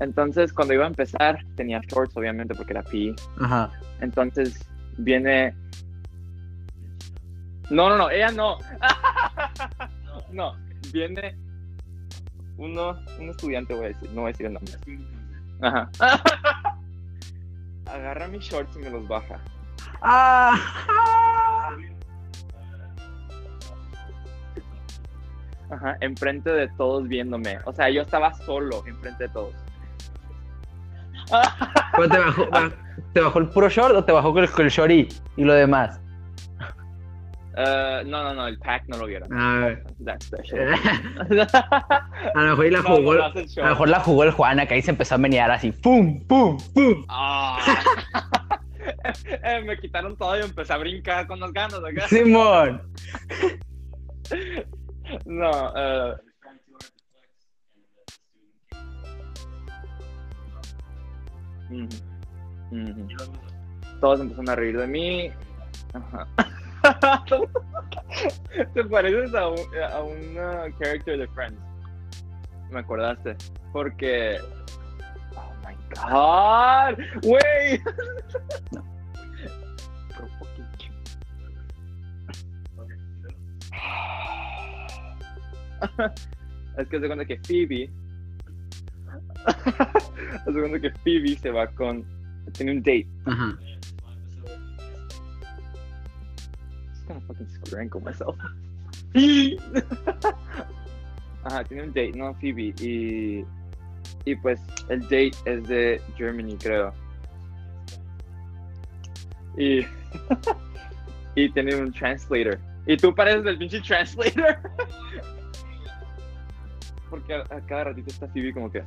Entonces, 0.00 0.52
cuando 0.52 0.74
iba 0.74 0.84
a 0.84 0.88
empezar, 0.88 1.38
tenía 1.56 1.80
shorts, 1.88 2.16
obviamente, 2.16 2.54
porque 2.54 2.72
era 2.72 2.82
PE. 2.82 3.14
Ajá. 3.40 3.70
Entonces, 4.00 4.68
viene... 4.98 5.54
No, 7.70 7.88
no, 7.88 7.96
no, 7.96 8.10
ella 8.10 8.30
no. 8.30 8.58
No, 10.30 10.54
viene 10.92 11.34
uno, 12.58 12.98
un 13.18 13.30
estudiante, 13.30 13.72
voy 13.72 13.86
a 13.86 13.88
decir, 13.88 14.10
no 14.10 14.22
voy 14.22 14.28
a 14.28 14.32
decir 14.32 14.46
el 14.46 14.52
nombre. 14.52 14.74
Ajá. 15.62 15.90
Agarra 17.92 18.28
mis 18.28 18.42
shorts 18.44 18.76
y 18.76 18.80
me 18.80 18.90
los 18.90 19.06
baja. 19.08 19.38
Ah. 20.02 20.54
Ajá, 25.70 25.96
enfrente 26.00 26.50
de 26.50 26.68
todos 26.76 27.06
viéndome. 27.08 27.58
O 27.66 27.72
sea, 27.72 27.90
yo 27.90 28.02
estaba 28.02 28.32
solo 28.34 28.82
enfrente 28.86 29.24
de 29.24 29.30
todos. 29.30 29.54
¿Pero 31.96 32.08
te 32.08 32.18
bajó, 32.18 32.46
ba- 32.50 32.70
¿Te 33.12 33.20
bajó 33.20 33.38
el 33.38 33.48
puro 33.48 33.68
short 33.68 33.94
o 33.94 34.04
te 34.04 34.12
bajó 34.12 34.32
con 34.32 34.44
el, 34.44 34.50
con 34.50 34.64
el 34.64 34.70
short 34.70 34.90
y, 34.90 35.08
y 35.36 35.44
lo 35.44 35.52
demás? 35.52 36.00
Eh, 37.60 38.02
no, 38.06 38.22
no, 38.22 38.34
no, 38.34 38.46
el 38.46 38.56
pack 38.58 38.84
no 38.86 38.98
lo 38.98 39.06
vieron. 39.06 39.32
A 39.36 39.58
ver. 39.66 39.84
That's 40.04 40.26
special. 40.26 40.74
A 42.34 42.42
lo 42.42 42.56
mejor 42.56 42.70
la 42.70 42.78
No, 42.82 42.96
jugó. 42.96 43.14
el 43.14 43.20
A 43.22 43.28
lo 43.30 43.68
mejor 43.70 43.88
la 43.88 44.00
jugó 44.00 44.22
el 44.24 44.30
Juan 44.30 44.60
acá 44.60 44.76
y 44.76 44.82
se 44.82 44.92
empezó 44.92 45.16
a 45.16 45.18
menear 45.18 45.50
así. 45.50 45.72
¡Pum! 45.72 46.24
¡Pum! 46.26 46.56
¡Pum! 46.72 47.04
Ah. 47.08 47.58
Eh, 49.42 49.62
me 49.66 49.78
quitaron 49.78 50.16
todo 50.16 50.38
y 50.38 50.42
empecé 50.42 50.72
a 50.72 50.78
brincar 50.78 51.26
con 51.26 51.38
las 51.40 51.52
ganas 51.52 51.78
acá. 51.84 52.08
Simón. 52.08 52.82
No, 55.26 55.72
eh, 55.76 56.14
the. 61.68 61.88
Y 62.70 63.14
luego, 63.14 63.32
todos 64.00 64.20
empezaron 64.20 64.48
a 64.50 64.54
reír 64.56 64.78
de 64.78 64.86
mí. 64.86 65.30
Ajá. 65.92 66.26
Te 68.74 68.84
pareces 68.84 69.34
a 69.34 69.48
un, 69.48 70.38
a 70.38 70.70
character 70.78 71.18
de 71.18 71.28
Friends. 71.28 71.58
Me 72.70 72.80
acordaste. 72.80 73.36
Porque. 73.72 74.38
Oh 75.36 75.52
my 75.66 75.74
god. 75.94 76.98
Wey. 77.24 77.80
Es 86.76 86.88
que 86.88 87.00
se 87.00 87.06
cuenta 87.06 87.24
que 87.24 87.38
Phoebe. 87.38 87.90
Se 90.44 90.52
cuenta 90.52 90.80
que 90.80 90.90
Phoebe 91.02 91.36
se 91.36 91.50
va 91.50 91.66
con. 91.68 92.04
Tiene 92.52 92.72
un 92.72 92.78
date. 92.78 93.06
Ajá. 93.26 93.58
Gonna 97.08 97.20
fucking 97.22 97.48
sprinkle 97.48 98.00
myself. 98.00 98.36
Ajá, 101.44 101.64
tiene 101.64 101.84
un 101.84 101.88
date, 101.88 102.12
¿no? 102.12 102.34
Phoebe. 102.34 102.74
Y, 102.80 103.44
y 104.24 104.34
pues 104.36 104.60
el 104.88 105.00
date 105.02 105.32
es 105.46 105.66
de 105.66 106.00
Germany, 106.16 106.56
creo. 106.58 106.92
Y, 109.56 109.80
y 111.34 111.50
tiene 111.50 111.74
un 111.76 111.92
translator. 111.92 112.58
Y 112.86 112.96
tú 112.96 113.14
pareces 113.14 113.46
el 113.46 113.58
pinche 113.58 113.80
translator. 113.80 114.58
Porque 117.10 117.34
a, 117.34 117.40
a 117.50 117.60
cada 117.62 117.84
ratito 117.84 118.10
está 118.10 118.28
Phoebe 118.28 118.52
como 118.52 118.70
que. 118.70 118.82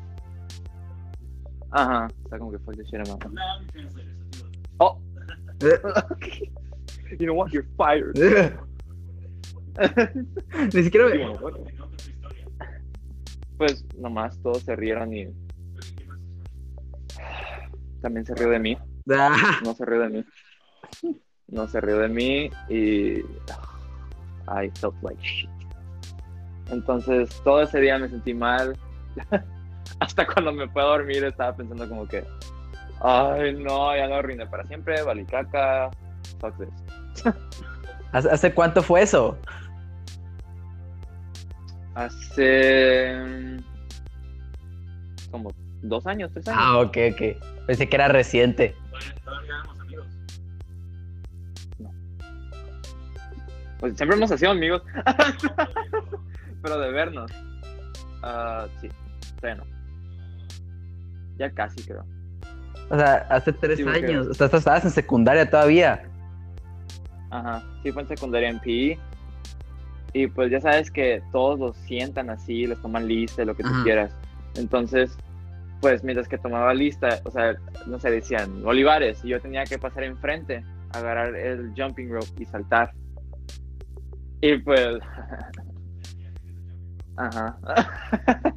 Ajá, 1.72 2.08
está 2.24 2.38
como 2.38 2.52
que 2.52 2.60
fuck 2.60 2.76
this 2.76 2.86
shit, 2.88 3.00
I'm 3.00 3.12
out. 3.12 3.26
No, 4.80 5.00
you 7.20 7.26
know 7.26 7.34
what? 7.34 7.52
You're 7.52 7.68
fired. 7.78 8.18
Ni 10.74 10.84
siquiera 10.84 11.08
me... 11.10 11.38
Pues 13.58 13.86
nomás 13.98 14.42
todos 14.42 14.64
se 14.64 14.76
rieron 14.76 15.14
y 15.14 15.28
también 18.02 18.26
se 18.26 18.34
rió 18.36 18.50
de 18.50 18.60
mí. 18.60 18.78
Ah, 19.12 19.60
No 19.64 19.74
se 19.74 19.86
rió 19.86 20.00
de 20.02 20.10
mí. 20.10 20.26
No 21.48 21.68
se 21.68 21.80
rió 21.82 22.00
de 22.00 22.08
mí 22.08 22.50
y 22.70 23.20
I 24.48 24.72
felt 24.80 24.96
like 25.04 25.22
shit. 25.22 25.50
Entonces 26.72 27.30
todo 27.44 27.62
ese 27.62 27.80
día 27.80 27.98
me 28.00 28.10
sentí 28.10 28.34
mal. 28.34 28.78
Hasta 30.00 30.26
cuando 30.26 30.52
me 30.52 30.68
fue 30.70 30.82
a 30.82 30.86
dormir 30.86 31.24
estaba 31.24 31.56
pensando 31.56 31.88
como 31.88 32.08
que, 32.08 32.24
ay 33.02 33.54
no, 33.54 33.96
ya 33.96 34.08
lo 34.08 34.16
arruiné 34.16 34.48
para 34.48 34.66
siempre, 34.66 35.04
valicaca, 35.04 35.92
fuck 36.40 36.58
this. 36.58 36.70
¿Hace, 38.12 38.54
cuánto 38.54 38.84
fue 38.84 39.04
eso? 39.04 39.38
Hace 41.96 43.16
mm, 43.26 43.58
como 45.32 45.52
dos 45.82 46.06
años, 46.08 46.30
tres 46.34 46.48
años. 46.48 46.60
Ah, 46.62 46.80
ok, 46.80 46.98
ok. 47.14 47.22
Pensé 47.68 47.88
que 47.88 47.96
era 47.96 48.08
reciente. 48.10 48.76
Todavía, 49.24 49.56
éramos 49.56 49.80
amigos. 49.80 50.08
Pues 53.80 53.98
siempre 53.98 54.18
hemos 54.18 54.30
sido 54.30 54.52
amigos, 54.52 54.84
pero 56.62 56.80
de 56.80 56.92
vernos. 56.92 57.32
Ah, 58.24 58.68
sí, 58.80 58.90
todavía 59.40 59.64
no. 59.64 59.70
Ya 61.38 61.50
casi 61.52 61.84
creo. 61.84 62.06
O 62.90 62.98
sea, 62.98 63.26
hace 63.30 63.54
tres 63.54 63.80
Sí, 63.80 63.86
años. 63.88 64.28
O 64.28 64.34
sea, 64.34 64.48
estabas 64.48 64.84
en 64.84 64.92
secundaria 64.92 65.50
todavía. 65.50 66.11
Ajá, 67.32 67.64
sí 67.82 67.92
fue 67.92 68.04
en 68.04 68.08
secundaria 68.10 68.50
en 68.50 68.60
PE. 68.60 69.00
Y 70.14 70.28
pues 70.28 70.52
ya 70.52 70.60
sabes 70.60 70.92
que 70.92 71.24
todos 71.32 71.60
los 71.60 71.78
sientan 71.78 72.30
así, 72.30 72.68
les 72.68 72.80
toman 72.82 73.08
lista, 73.08 73.46
lo 73.46 73.56
que 73.56 73.64
tú 73.64 73.70
Ajá. 73.70 73.84
quieras. 73.84 74.16
Entonces, 74.56 75.18
pues 75.80 76.04
mientras 76.04 76.28
que 76.28 76.38
tomaba 76.38 76.74
lista, 76.74 77.22
o 77.24 77.32
sea, 77.32 77.56
no 77.88 77.98
sé, 78.00 78.12
decían 78.12 78.62
Olivares, 78.66 79.24
y 79.24 79.30
yo 79.30 79.42
tenía 79.42 79.64
que 79.64 79.80
pasar 79.80 80.04
enfrente, 80.04 80.64
agarrar 80.92 81.36
el 81.36 81.74
jumping 81.76 82.10
rope 82.10 82.28
y 82.40 82.46
saltar. 82.46 82.92
Y 84.42 84.58
pues, 84.58 85.00
ajá. 87.16 87.58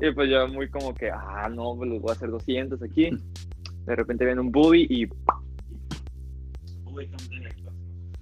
y 0.00 0.10
pues 0.12 0.30
yo 0.30 0.48
muy 0.48 0.70
como 0.70 0.94
que, 0.94 1.10
ah, 1.10 1.48
no, 1.48 1.76
pues 1.76 1.90
les 1.90 2.00
voy 2.00 2.10
a 2.10 2.14
hacer 2.14 2.30
200 2.30 2.82
aquí. 2.82 3.10
De 3.84 3.94
repente 3.94 4.24
viene 4.24 4.40
un 4.40 4.50
bully 4.50 4.86
y... 4.88 5.06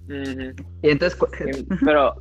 Ujú. 0.07 0.53
Y 0.81 0.89
entonces, 0.89 1.17
Pero, 1.85 2.15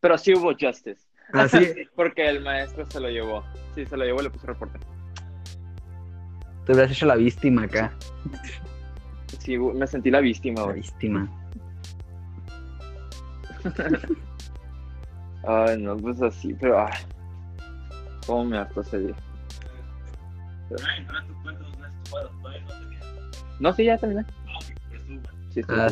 pero 0.00 0.16
sí 0.18 0.34
hubo 0.34 0.52
justice. 0.52 1.00
así, 1.32 1.72
Porque 1.96 2.28
el 2.28 2.40
maestro 2.42 2.86
se 2.90 3.00
lo 3.00 3.08
llevó. 3.08 3.44
Sí, 3.74 3.84
se 3.86 3.96
lo 3.96 4.04
llevó 4.04 4.20
y 4.20 4.24
le 4.24 4.30
puso 4.30 4.46
reporte. 4.46 4.78
te 6.66 6.72
hubieras 6.72 6.92
hecho 6.92 7.06
la 7.06 7.16
víctima 7.16 7.64
acá. 7.64 7.92
Sí, 9.38 9.56
me 9.58 9.86
sentí 9.86 10.10
la 10.10 10.20
víctima, 10.20 10.60
La 10.60 10.66
güey. 10.66 10.80
víctima. 10.80 11.28
Ay, 15.46 15.80
no, 15.82 15.96
pues 15.96 16.20
así, 16.22 16.54
pero 16.54 16.86
ay. 16.86 16.92
Cómo 18.26 18.44
me 18.44 18.58
hartó 18.58 18.82
ese 18.82 18.98
día. 18.98 19.14
Tenía. 20.68 21.06
No, 23.58 23.72
sí, 23.72 23.84
ya 23.84 23.96
terminé. 23.98 24.24
Sí. 25.50 25.62
Ah. 25.68 25.88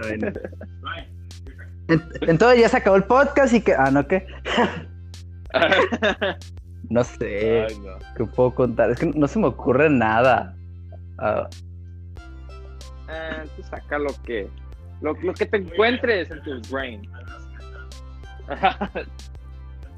Bueno. 0.00 0.32
Entonces 2.22 2.60
ya 2.60 2.68
se 2.68 2.76
acabó 2.78 2.96
el 2.96 3.04
podcast 3.04 3.52
y 3.54 3.60
que. 3.60 3.74
Ah, 3.74 3.90
no, 3.90 4.06
¿qué? 4.06 4.26
No 6.90 7.02
sé. 7.02 7.66
Ay, 7.68 7.78
no. 7.78 7.92
¿Qué 8.14 8.24
puedo 8.26 8.54
contar? 8.54 8.90
Es 8.90 8.98
que 9.00 9.06
no 9.06 9.26
se 9.26 9.38
me 9.38 9.46
ocurre 9.46 9.88
nada. 9.88 10.54
Ah, 11.18 11.48
Eh, 13.08 13.44
tú 13.56 13.62
saca 13.62 13.98
lo 13.98 14.10
que, 14.24 14.48
lo, 15.00 15.14
lo 15.14 15.32
que 15.32 15.46
te 15.46 15.56
encuentres 15.56 16.30
en 16.30 16.42
tu 16.42 16.60
brain. 16.70 17.10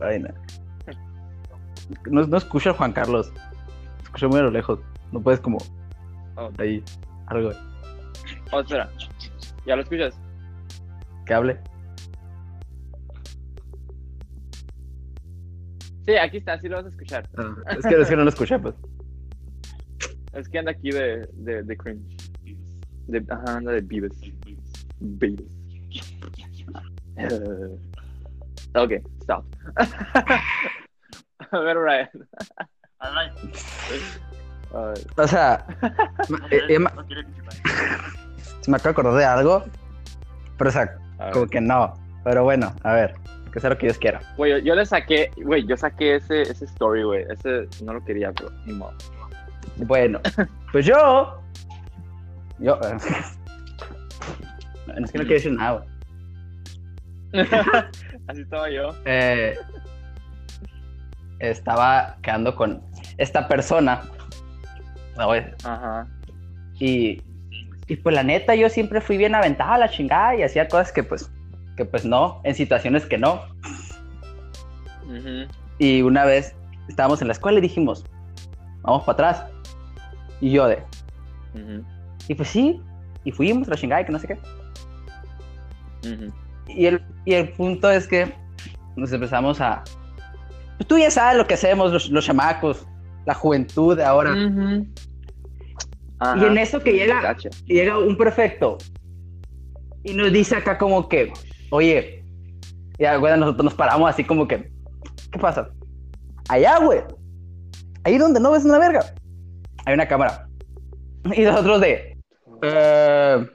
ay, 0.00 0.20
no. 0.20 0.28
No, 2.10 2.26
no 2.26 2.36
escucha 2.36 2.72
Juan 2.72 2.92
Carlos. 2.92 3.32
Escucha 4.16 4.28
muy 4.28 4.40
a 4.40 4.44
lo 4.44 4.50
lejos. 4.50 4.80
No 5.12 5.20
puedes 5.20 5.40
como. 5.40 5.58
Oh. 6.36 6.50
Ahí. 6.56 6.82
Algo 7.26 7.50
oh, 8.50 8.60
espera. 8.60 8.90
¿Ya 9.66 9.76
lo 9.76 9.82
escuchas? 9.82 10.18
que 11.26 11.34
hable. 11.34 11.60
Sí, 16.06 16.16
aquí 16.16 16.38
está, 16.38 16.58
sí 16.58 16.68
lo 16.68 16.76
vas 16.76 16.86
a 16.86 16.88
escuchar. 16.88 17.28
Ah, 17.36 17.54
es, 17.76 17.84
que, 17.84 17.94
es 18.00 18.08
que 18.08 18.16
no 18.16 18.22
lo 18.22 18.30
escuché, 18.30 18.58
pues. 18.58 18.74
Es 20.32 20.48
que 20.48 20.60
anda 20.60 20.70
aquí 20.70 20.90
de, 20.90 21.28
de, 21.34 21.62
de 21.62 21.76
cringe. 21.76 22.16
De, 23.08 23.22
ajá, 23.28 23.58
anda 23.58 23.72
de 23.72 23.82
Beavis. 23.82 24.18
Beavis. 24.98 25.58
Eh, 27.16 27.78
ok, 28.76 28.92
stop. 29.20 29.44
a 31.50 31.58
ver, 31.58 31.76
Ryan. 31.76 32.08
Ay, 32.98 33.30
O 35.16 35.26
sea, 35.28 35.64
eh, 36.50 36.60
eh, 36.68 36.78
ma- 36.78 36.92
se 38.60 38.70
me 38.70 38.76
acaba 38.76 38.88
de 38.88 38.90
acordar 38.90 39.14
de 39.14 39.24
algo. 39.24 39.64
Pero, 40.58 40.70
o 40.70 40.72
sea, 40.72 40.96
a 41.18 41.30
como 41.30 41.42
ver. 41.42 41.50
que 41.50 41.60
no. 41.60 41.94
Pero 42.24 42.44
bueno, 42.44 42.72
a 42.82 42.92
ver. 42.92 43.14
Que 43.52 43.60
sea 43.60 43.70
lo 43.70 43.78
que 43.78 43.86
Dios 43.86 43.98
quiera. 43.98 44.20
Güey, 44.36 44.52
yo, 44.52 44.58
yo 44.58 44.74
le 44.74 44.84
saqué, 44.84 45.30
güey, 45.36 45.66
yo 45.66 45.76
saqué 45.76 46.16
ese, 46.16 46.42
ese 46.42 46.64
story, 46.66 47.04
güey. 47.04 47.24
Ese 47.30 47.68
no 47.84 47.94
lo 47.94 48.04
quería, 48.04 48.32
pero 48.32 48.50
ni 48.66 48.72
modo. 48.74 48.92
Bueno, 49.76 50.20
pues 50.72 50.84
yo. 50.86 51.40
Yo. 52.58 52.78
eh, 52.82 52.96
no, 54.98 55.04
es 55.04 55.12
que 55.12 55.18
no 55.18 55.24
quiero 55.24 55.34
decir 55.34 55.52
nada, 55.52 55.72
güey. 57.32 57.44
Así 58.28 58.40
estaba 58.42 58.68
yo. 58.70 58.94
Eh, 59.04 59.56
estaba 61.38 62.16
quedando 62.22 62.54
con 62.54 62.82
esta 63.18 63.48
persona. 63.48 64.02
Ajá. 65.64 66.06
Y, 66.78 67.22
y 67.86 67.96
pues 67.96 68.14
la 68.14 68.22
neta, 68.22 68.54
yo 68.54 68.68
siempre 68.68 69.00
fui 69.00 69.16
bien 69.16 69.34
aventada 69.34 69.74
a 69.74 69.78
la 69.78 69.88
chingada 69.88 70.36
y 70.36 70.42
hacía 70.42 70.68
cosas 70.68 70.92
que 70.92 71.02
pues, 71.02 71.30
que 71.76 71.84
pues 71.84 72.04
no, 72.04 72.40
en 72.44 72.54
situaciones 72.54 73.06
que 73.06 73.18
no. 73.18 73.42
Y 75.78 76.02
una 76.02 76.24
vez 76.24 76.54
estábamos 76.88 77.20
en 77.22 77.28
la 77.28 77.32
escuela 77.32 77.58
y 77.58 77.62
dijimos, 77.62 78.04
vamos 78.82 79.04
para 79.04 79.30
atrás. 79.30 79.52
Y 80.40 80.50
yo 80.50 80.66
de, 80.66 80.82
y 82.28 82.34
pues 82.34 82.48
sí, 82.48 82.80
y 83.24 83.32
fuimos, 83.32 83.68
la 83.68 83.76
chingada, 83.76 84.02
y 84.02 84.04
que 84.04 84.12
no 84.12 84.18
sé 84.18 84.28
qué. 84.28 84.38
Y 86.68 86.86
el, 86.86 87.02
y 87.24 87.34
el 87.34 87.50
punto 87.52 87.90
es 87.90 88.06
que 88.06 88.32
nos 88.96 89.12
empezamos 89.12 89.60
a... 89.60 89.82
Pues 90.76 90.86
tú 90.86 90.98
ya 90.98 91.10
sabes 91.10 91.38
lo 91.38 91.46
que 91.46 91.54
hacemos 91.54 91.92
los, 91.92 92.10
los 92.10 92.24
chamacos, 92.24 92.86
la 93.24 93.34
juventud 93.34 93.96
de 93.96 94.04
ahora. 94.04 94.34
Y 94.34 96.44
en 96.44 96.58
eso 96.58 96.80
que 96.80 96.92
llega, 96.92 97.36
llega 97.66 97.98
un 97.98 98.16
prefecto 98.16 98.78
y 100.02 100.14
nos 100.14 100.32
dice 100.32 100.56
acá 100.56 100.78
como 100.78 101.08
que, 101.08 101.32
oye, 101.70 102.24
ya, 102.98 103.16
güey, 103.16 103.38
nosotros 103.38 103.64
nos 103.64 103.74
paramos 103.74 104.08
así 104.08 104.24
como 104.24 104.46
que, 104.46 104.70
¿qué 105.30 105.38
pasa? 105.38 105.68
Allá, 106.48 106.78
güey. 106.78 107.00
Ahí 108.04 108.16
donde 108.16 108.40
no 108.40 108.52
ves 108.52 108.64
una 108.64 108.78
verga. 108.78 109.00
Hay 109.84 109.94
una 109.94 110.06
cámara. 110.06 110.48
Y 111.34 111.42
nosotros 111.42 111.80
de, 111.80 112.16
eh, 112.62 113.46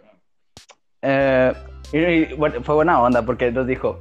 eh, 1.02 1.54
y, 1.94 1.98
y, 1.98 2.34
bueno, 2.36 2.62
fue 2.64 2.76
buena 2.76 3.02
onda 3.02 3.26
porque 3.26 3.52
nos 3.52 3.66
dijo, 3.66 4.00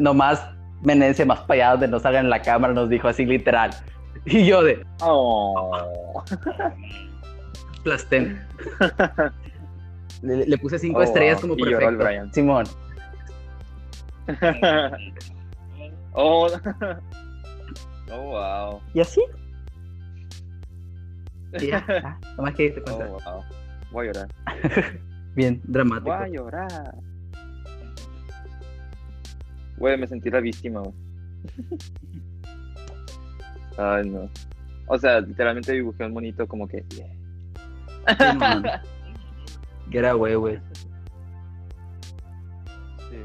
nomás 0.00 0.42
Menencia 0.82 1.26
más 1.26 1.40
para 1.40 1.54
allá 1.54 1.70
donde 1.72 1.88
no 1.88 2.00
salgan 2.00 2.24
en 2.26 2.30
la 2.30 2.40
cámara, 2.42 2.72
nos 2.72 2.88
dijo 2.88 3.08
así 3.08 3.24
literal. 3.26 3.70
Y 4.24 4.44
yo 4.46 4.62
de, 4.62 4.84
Oh. 5.02 6.22
plastén. 7.84 8.40
Le, 10.22 10.46
le 10.46 10.58
puse 10.58 10.78
cinco 10.78 10.98
Oh, 11.00 11.02
estrellas 11.02 11.40
wow. 11.42 11.50
como 11.50 11.54
Y 11.66 11.70
lloró 11.70 11.88
el 11.88 11.96
perfecto. 11.96 12.04
Brian. 12.04 12.32
Simón. 12.32 12.64
oh. 16.12 16.48
oh, 18.12 18.22
wow. 18.22 18.80
¿Y 18.94 19.00
así? 19.00 19.22
Ya, 21.60 21.84
ah, 22.04 22.18
nomás 22.36 22.54
que 22.54 22.70
te 22.70 22.80
Oh, 22.80 22.84
cuenta. 22.84 23.06
wow. 23.30 23.42
Voy 23.92 24.08
a 24.08 24.12
llorar. 24.12 24.28
Bien, 25.34 25.60
dramático. 25.64 26.10
Voy 26.16 26.24
a 26.24 26.28
llorar. 26.28 26.94
Güey, 29.80 29.96
me 29.98 30.06
sentí 30.06 30.30
la 30.30 30.40
víctima, 30.40 30.80
güey. 30.80 30.94
Ay, 33.78 34.08
no. 34.10 34.28
O 34.86 34.98
sea, 34.98 35.20
literalmente 35.20 35.72
dibujé 35.72 36.04
un 36.04 36.12
monito 36.12 36.46
como 36.46 36.68
que. 36.68 36.84
Sí, 36.90 37.02
man. 38.36 38.62
Get 39.90 40.04
away, 40.04 40.34
güey. 40.34 40.58
Sí. 43.10 43.16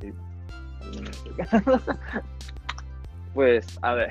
Sí. 0.00 0.12
Pues, 3.34 3.78
a 3.80 3.94
ver, 3.94 4.10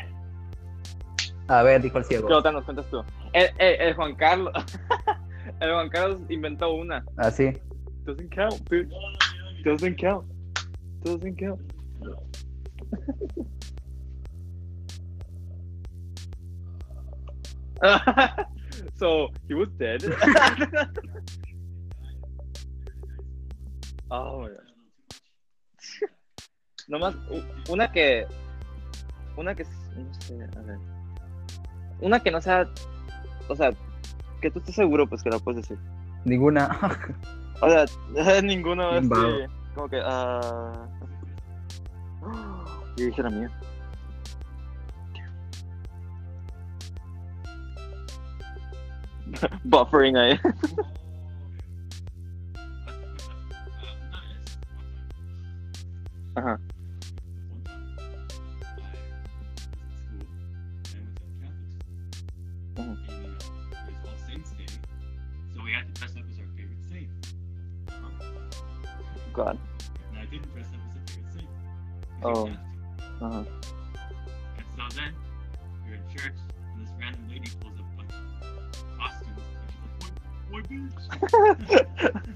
A 1.47 1.61
ver, 1.61 1.81
dijo 1.81 1.99
el 1.99 2.03
¿qué 2.05 2.15
ciego. 2.17 2.35
otra 2.35 2.51
nos 2.51 2.63
cuentas 2.65 2.87
tú? 2.89 3.03
El, 3.33 3.49
el, 3.59 3.81
el 3.81 3.93
Juan 3.93 4.15
Carlos. 4.15 4.51
El 5.59 5.71
Juan 5.73 5.89
Carlos 5.89 6.19
inventó 6.29 6.73
una. 6.73 7.03
Así. 7.17 7.55
Doesn't 8.05 8.31
count, 8.31 8.63
dude. 8.69 8.91
Doesn't 9.63 9.95
count. 9.97 10.25
Doesn't 11.03 11.37
count. 11.37 11.61
so 18.95 19.29
he 19.47 19.53
was 19.53 19.69
dead. 19.79 20.03
oh 24.11 24.41
my 24.41 24.47
god. 24.49 24.57
Nomás 26.89 27.15
una 27.69 27.91
que 27.91 28.25
una 29.37 29.55
que 29.55 29.63
s- 29.63 29.71
no 29.95 30.13
sé, 30.21 30.43
a 30.43 30.61
ver. 30.61 30.77
Una 32.01 32.19
que 32.19 32.31
no 32.31 32.41
sea 32.41 32.67
o 33.47 33.55
sea, 33.55 33.71
que 34.41 34.51
tú 34.51 34.59
estés 34.59 34.75
seguro 34.75 35.07
pues 35.07 35.23
que 35.23 35.29
la 35.29 35.39
puedes 35.39 35.61
decir. 35.67 35.77
Ninguna. 36.25 36.77
O 37.61 37.69
sea, 37.69 38.41
ninguno 38.41 38.89
Bien 38.91 39.03
este, 39.03 39.15
vago. 39.15 39.37
como 39.75 39.89
que 39.89 40.01
ah 40.03 40.87
yo 42.97 43.05
dije 43.05 43.23
la 43.23 43.29
mía. 43.29 43.49
Buffering 49.63 50.17
ahí. 50.17 50.37
Ajá. 56.35 56.59
Mhm. 62.77 62.97
So 63.07 63.10
God. 69.33 69.57
And 70.09 70.19
I 70.19 70.25
didn't 70.25 70.51
dress 70.53 70.67
up 70.67 70.79
as 70.89 70.95
a 70.95 70.99
favorite 71.13 71.49
Oh. 72.23 72.45
you 72.45 72.51
have 72.51 72.59
to. 73.19 73.25
Ajá. 73.25 73.45
And 74.57 74.65
so 74.77 74.83
then 74.97 75.11
we're 75.87 75.95
in 75.95 76.03
church, 76.15 76.37
and 76.73 76.85
this 76.85 76.93
random 76.99 77.27
lady 77.29 77.49
pulls 77.61 77.79
up 77.79 77.85
a 77.85 77.95
bunch 77.97 78.13
of 78.13 78.97
costumes, 78.97 79.43
and 79.61 79.71
she's 79.71 80.01
like, 80.01 80.15
"Oi, 80.53 80.61
bitch!" 80.69 80.99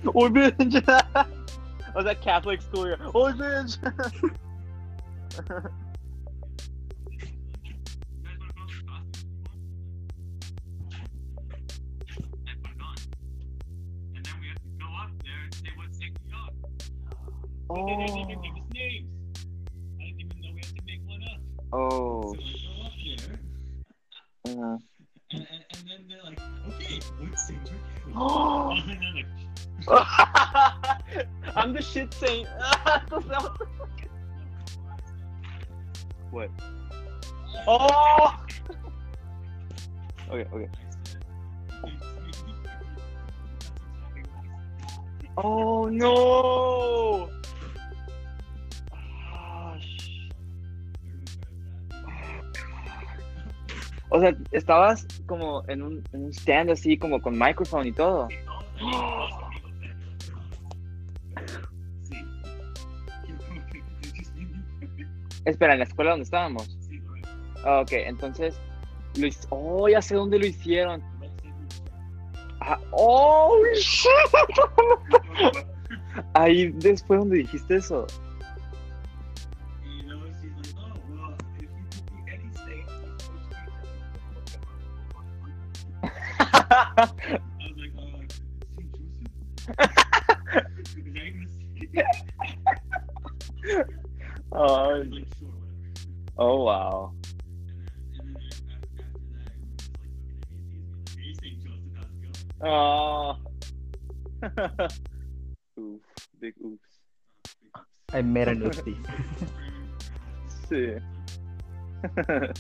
Oy 0.15 0.29
bitch. 0.29 0.73
sea, 1.95 2.15
Catholic 2.21 2.61
school. 2.61 2.85
here. 2.85 2.97
Oy 3.15 3.31
bitch. 3.31 3.77
But 17.75 17.87
they 17.87 17.95
didn't 17.97 18.17
even 18.17 18.41
give 18.41 18.53
us 18.55 18.63
names. 18.73 19.11
I 19.99 20.03
didn't 20.05 20.21
even 20.21 20.41
know 20.41 20.51
we 20.53 20.61
had 20.61 20.75
to 20.77 20.83
make 20.85 21.01
one 21.05 21.23
up. 21.23 21.41
Oh. 21.73 22.33
So 22.33 22.39
I 22.39 22.53
go 22.63 22.85
up 22.85 22.93
there, 23.03 23.35
Ajá. 24.47 24.79
and, 25.31 25.47
and, 25.51 25.65
and 25.71 25.81
then 25.85 26.07
they're 26.07 26.23
like, 26.23 26.39
okay, 26.69 26.99
what 27.19 27.37
saint 27.37 27.69
are 27.69 27.75
you? 28.07 28.13
and 28.93 29.03
I'm 29.03 29.15
like, 29.15 29.27
I'm 31.57 31.73
the 31.73 31.81
shit 31.81 32.13
saint. 32.13 32.47
what? 36.31 36.49
Oh. 37.67 38.37
Okay, 40.29 40.47
okay. 40.53 40.69
Oh 45.37 45.89
no. 45.89 47.29
O 54.15 54.19
sea, 54.21 54.33
estabas 54.51 55.05
como 55.25 55.67
en 55.67 55.81
un, 55.81 56.01
en 56.13 56.23
un 56.23 56.29
stand 56.31 56.71
así, 56.71 56.97
como 56.97 57.21
con 57.21 57.37
micrófono 57.37 57.85
y 57.85 57.91
todo. 57.91 58.29
Espera, 65.43 65.73
en 65.73 65.79
la 65.79 65.85
escuela 65.85 66.11
donde 66.11 66.23
estábamos. 66.23 66.77
Ah, 67.65 67.81
ok, 67.81 67.91
entonces. 67.91 68.57
Lo 69.17 69.27
oh, 69.49 69.89
ya 69.89 70.01
sé 70.01 70.15
dónde 70.15 70.39
lo 70.39 70.45
hicieron. 70.45 71.03
Ah, 72.61 72.79
oh, 72.91 73.53
shit. 73.75 74.09
Ahí 76.35 76.71
después 76.71 77.19
donde 77.19 77.39
dijiste 77.39 77.75
eso. 77.75 78.07
Oh, 94.53 95.03
oh, 96.37 96.63
wow. 96.63 97.11
Oh. 102.63 103.37
Oof, 105.77 106.01
big 106.39 106.53
oops. 106.63 106.79
I 108.13 108.21
made 108.21 108.47
an 108.47 108.61
oopsie. 108.61 108.95
Sí. 110.69 110.97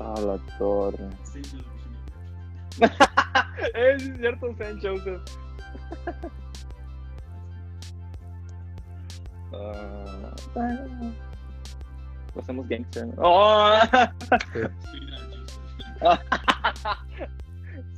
A 0.00 0.20
la 0.20 0.38
torre. 0.58 1.08
Es 3.74 4.02
cierto, 4.18 4.54
San 4.58 4.80
Joseph. 4.80 5.20
Ah, 9.52 10.34
Lo 12.34 12.40
hacemos 12.42 12.68
gangster. 12.68 13.08
¡Oh! 13.18 13.78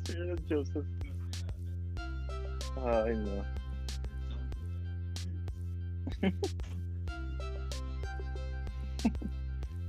Sweetheart 0.05 0.41
Joseph. 0.49 0.74
Joseph. 0.74 0.87
Ay, 2.87 3.16
no. 3.16 3.45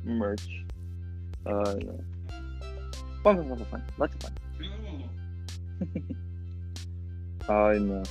Merch. 0.04 0.66
Ay, 1.46 1.80
no. 1.86 1.94
Fun, 3.24 3.38
fun, 3.38 3.48
fun, 3.48 3.66
fun. 3.66 3.84
Lots 3.98 4.16
of 4.16 4.22
fun. 4.24 4.34
Ay, 7.48 7.80
no. 7.82 8.02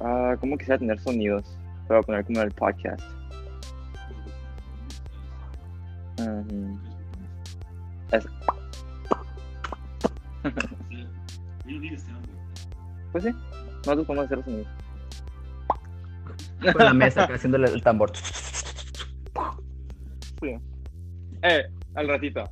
Ah, 0.00 0.36
¿cómo 0.40 0.56
quisiera 0.56 0.78
tener 0.78 0.98
sonidos 1.00 1.44
para 1.88 2.02
poner 2.02 2.24
como 2.24 2.40
en 2.40 2.46
el 2.46 2.52
podcast? 2.54 3.02
Es- 8.12 8.26
a 10.44 10.50
soundboard. 11.98 12.28
Pues 13.12 13.24
sí, 13.24 13.30
nosotros 13.84 14.06
podemos 14.06 14.26
hacer 14.26 14.44
sonidos. 14.44 14.66
Con 16.72 16.84
la 16.84 16.92
mesa 16.94 17.24
haciéndole 17.24 17.68
el 17.68 17.82
tambor. 17.82 18.10
Sí. 20.40 20.56
Eh, 21.42 21.62
al 21.94 22.08
ratito. 22.08 22.44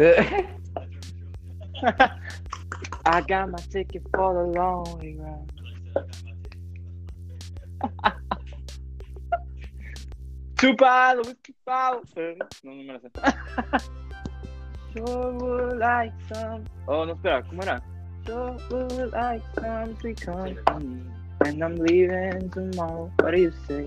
I 3.04 3.20
got 3.28 3.50
my 3.50 3.58
ticket 3.70 4.02
for 4.14 4.32
the 4.32 4.44
long 4.58 4.98
way 4.98 5.14
round. 5.18 5.52
Chupado, 10.54 11.22
chupado. 11.42 12.02
No, 12.64 12.72
no 12.72 12.82
me 12.82 12.84
la 12.86 12.98
sé. 12.98 13.10
Sure 14.96 15.32
would 15.32 15.78
like 15.78 16.14
some. 16.32 16.64
Oh, 16.88 17.04
no, 17.04 17.12
espera, 17.12 17.42
¿cómo 17.42 17.62
era? 17.62 17.82
Sure 18.26 18.56
would 18.70 19.12
like 19.12 19.42
some 19.60 19.94
sweet 20.00 20.20
company. 20.22 21.02
And 21.44 21.62
I'm 21.62 21.76
leaving 21.76 22.48
tomorrow. 22.50 23.12
What 23.20 23.32
do 23.32 23.40
you 23.40 23.52
say? 23.68 23.86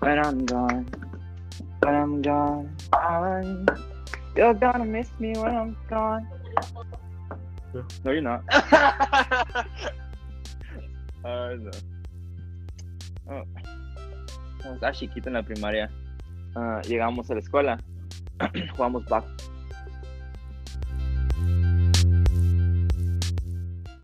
When 0.00 0.18
I'm 0.18 0.46
gone. 0.46 0.88
When 1.82 1.94
I'm 1.94 2.22
gone. 2.22 2.74
gone. 2.90 3.66
You're 4.36 4.54
gonna 4.54 4.84
miss 4.84 5.08
me 5.18 5.32
when 5.32 5.56
I'm 5.56 5.76
gone. 5.88 6.28
No, 8.04 8.10
you're 8.10 8.20
not. 8.20 8.44
Ay, 11.24 11.56
no. 11.58 11.70
Oh. 13.28 13.42
Estaba 14.74 14.92
chiquito 14.92 15.28
en 15.28 15.34
la 15.34 15.42
primaria, 15.42 15.90
ah, 16.54 16.80
llegamos 16.82 17.30
a 17.30 17.34
la 17.34 17.40
escuela, 17.40 17.78
jugamos 18.76 19.04
back, 19.06 19.24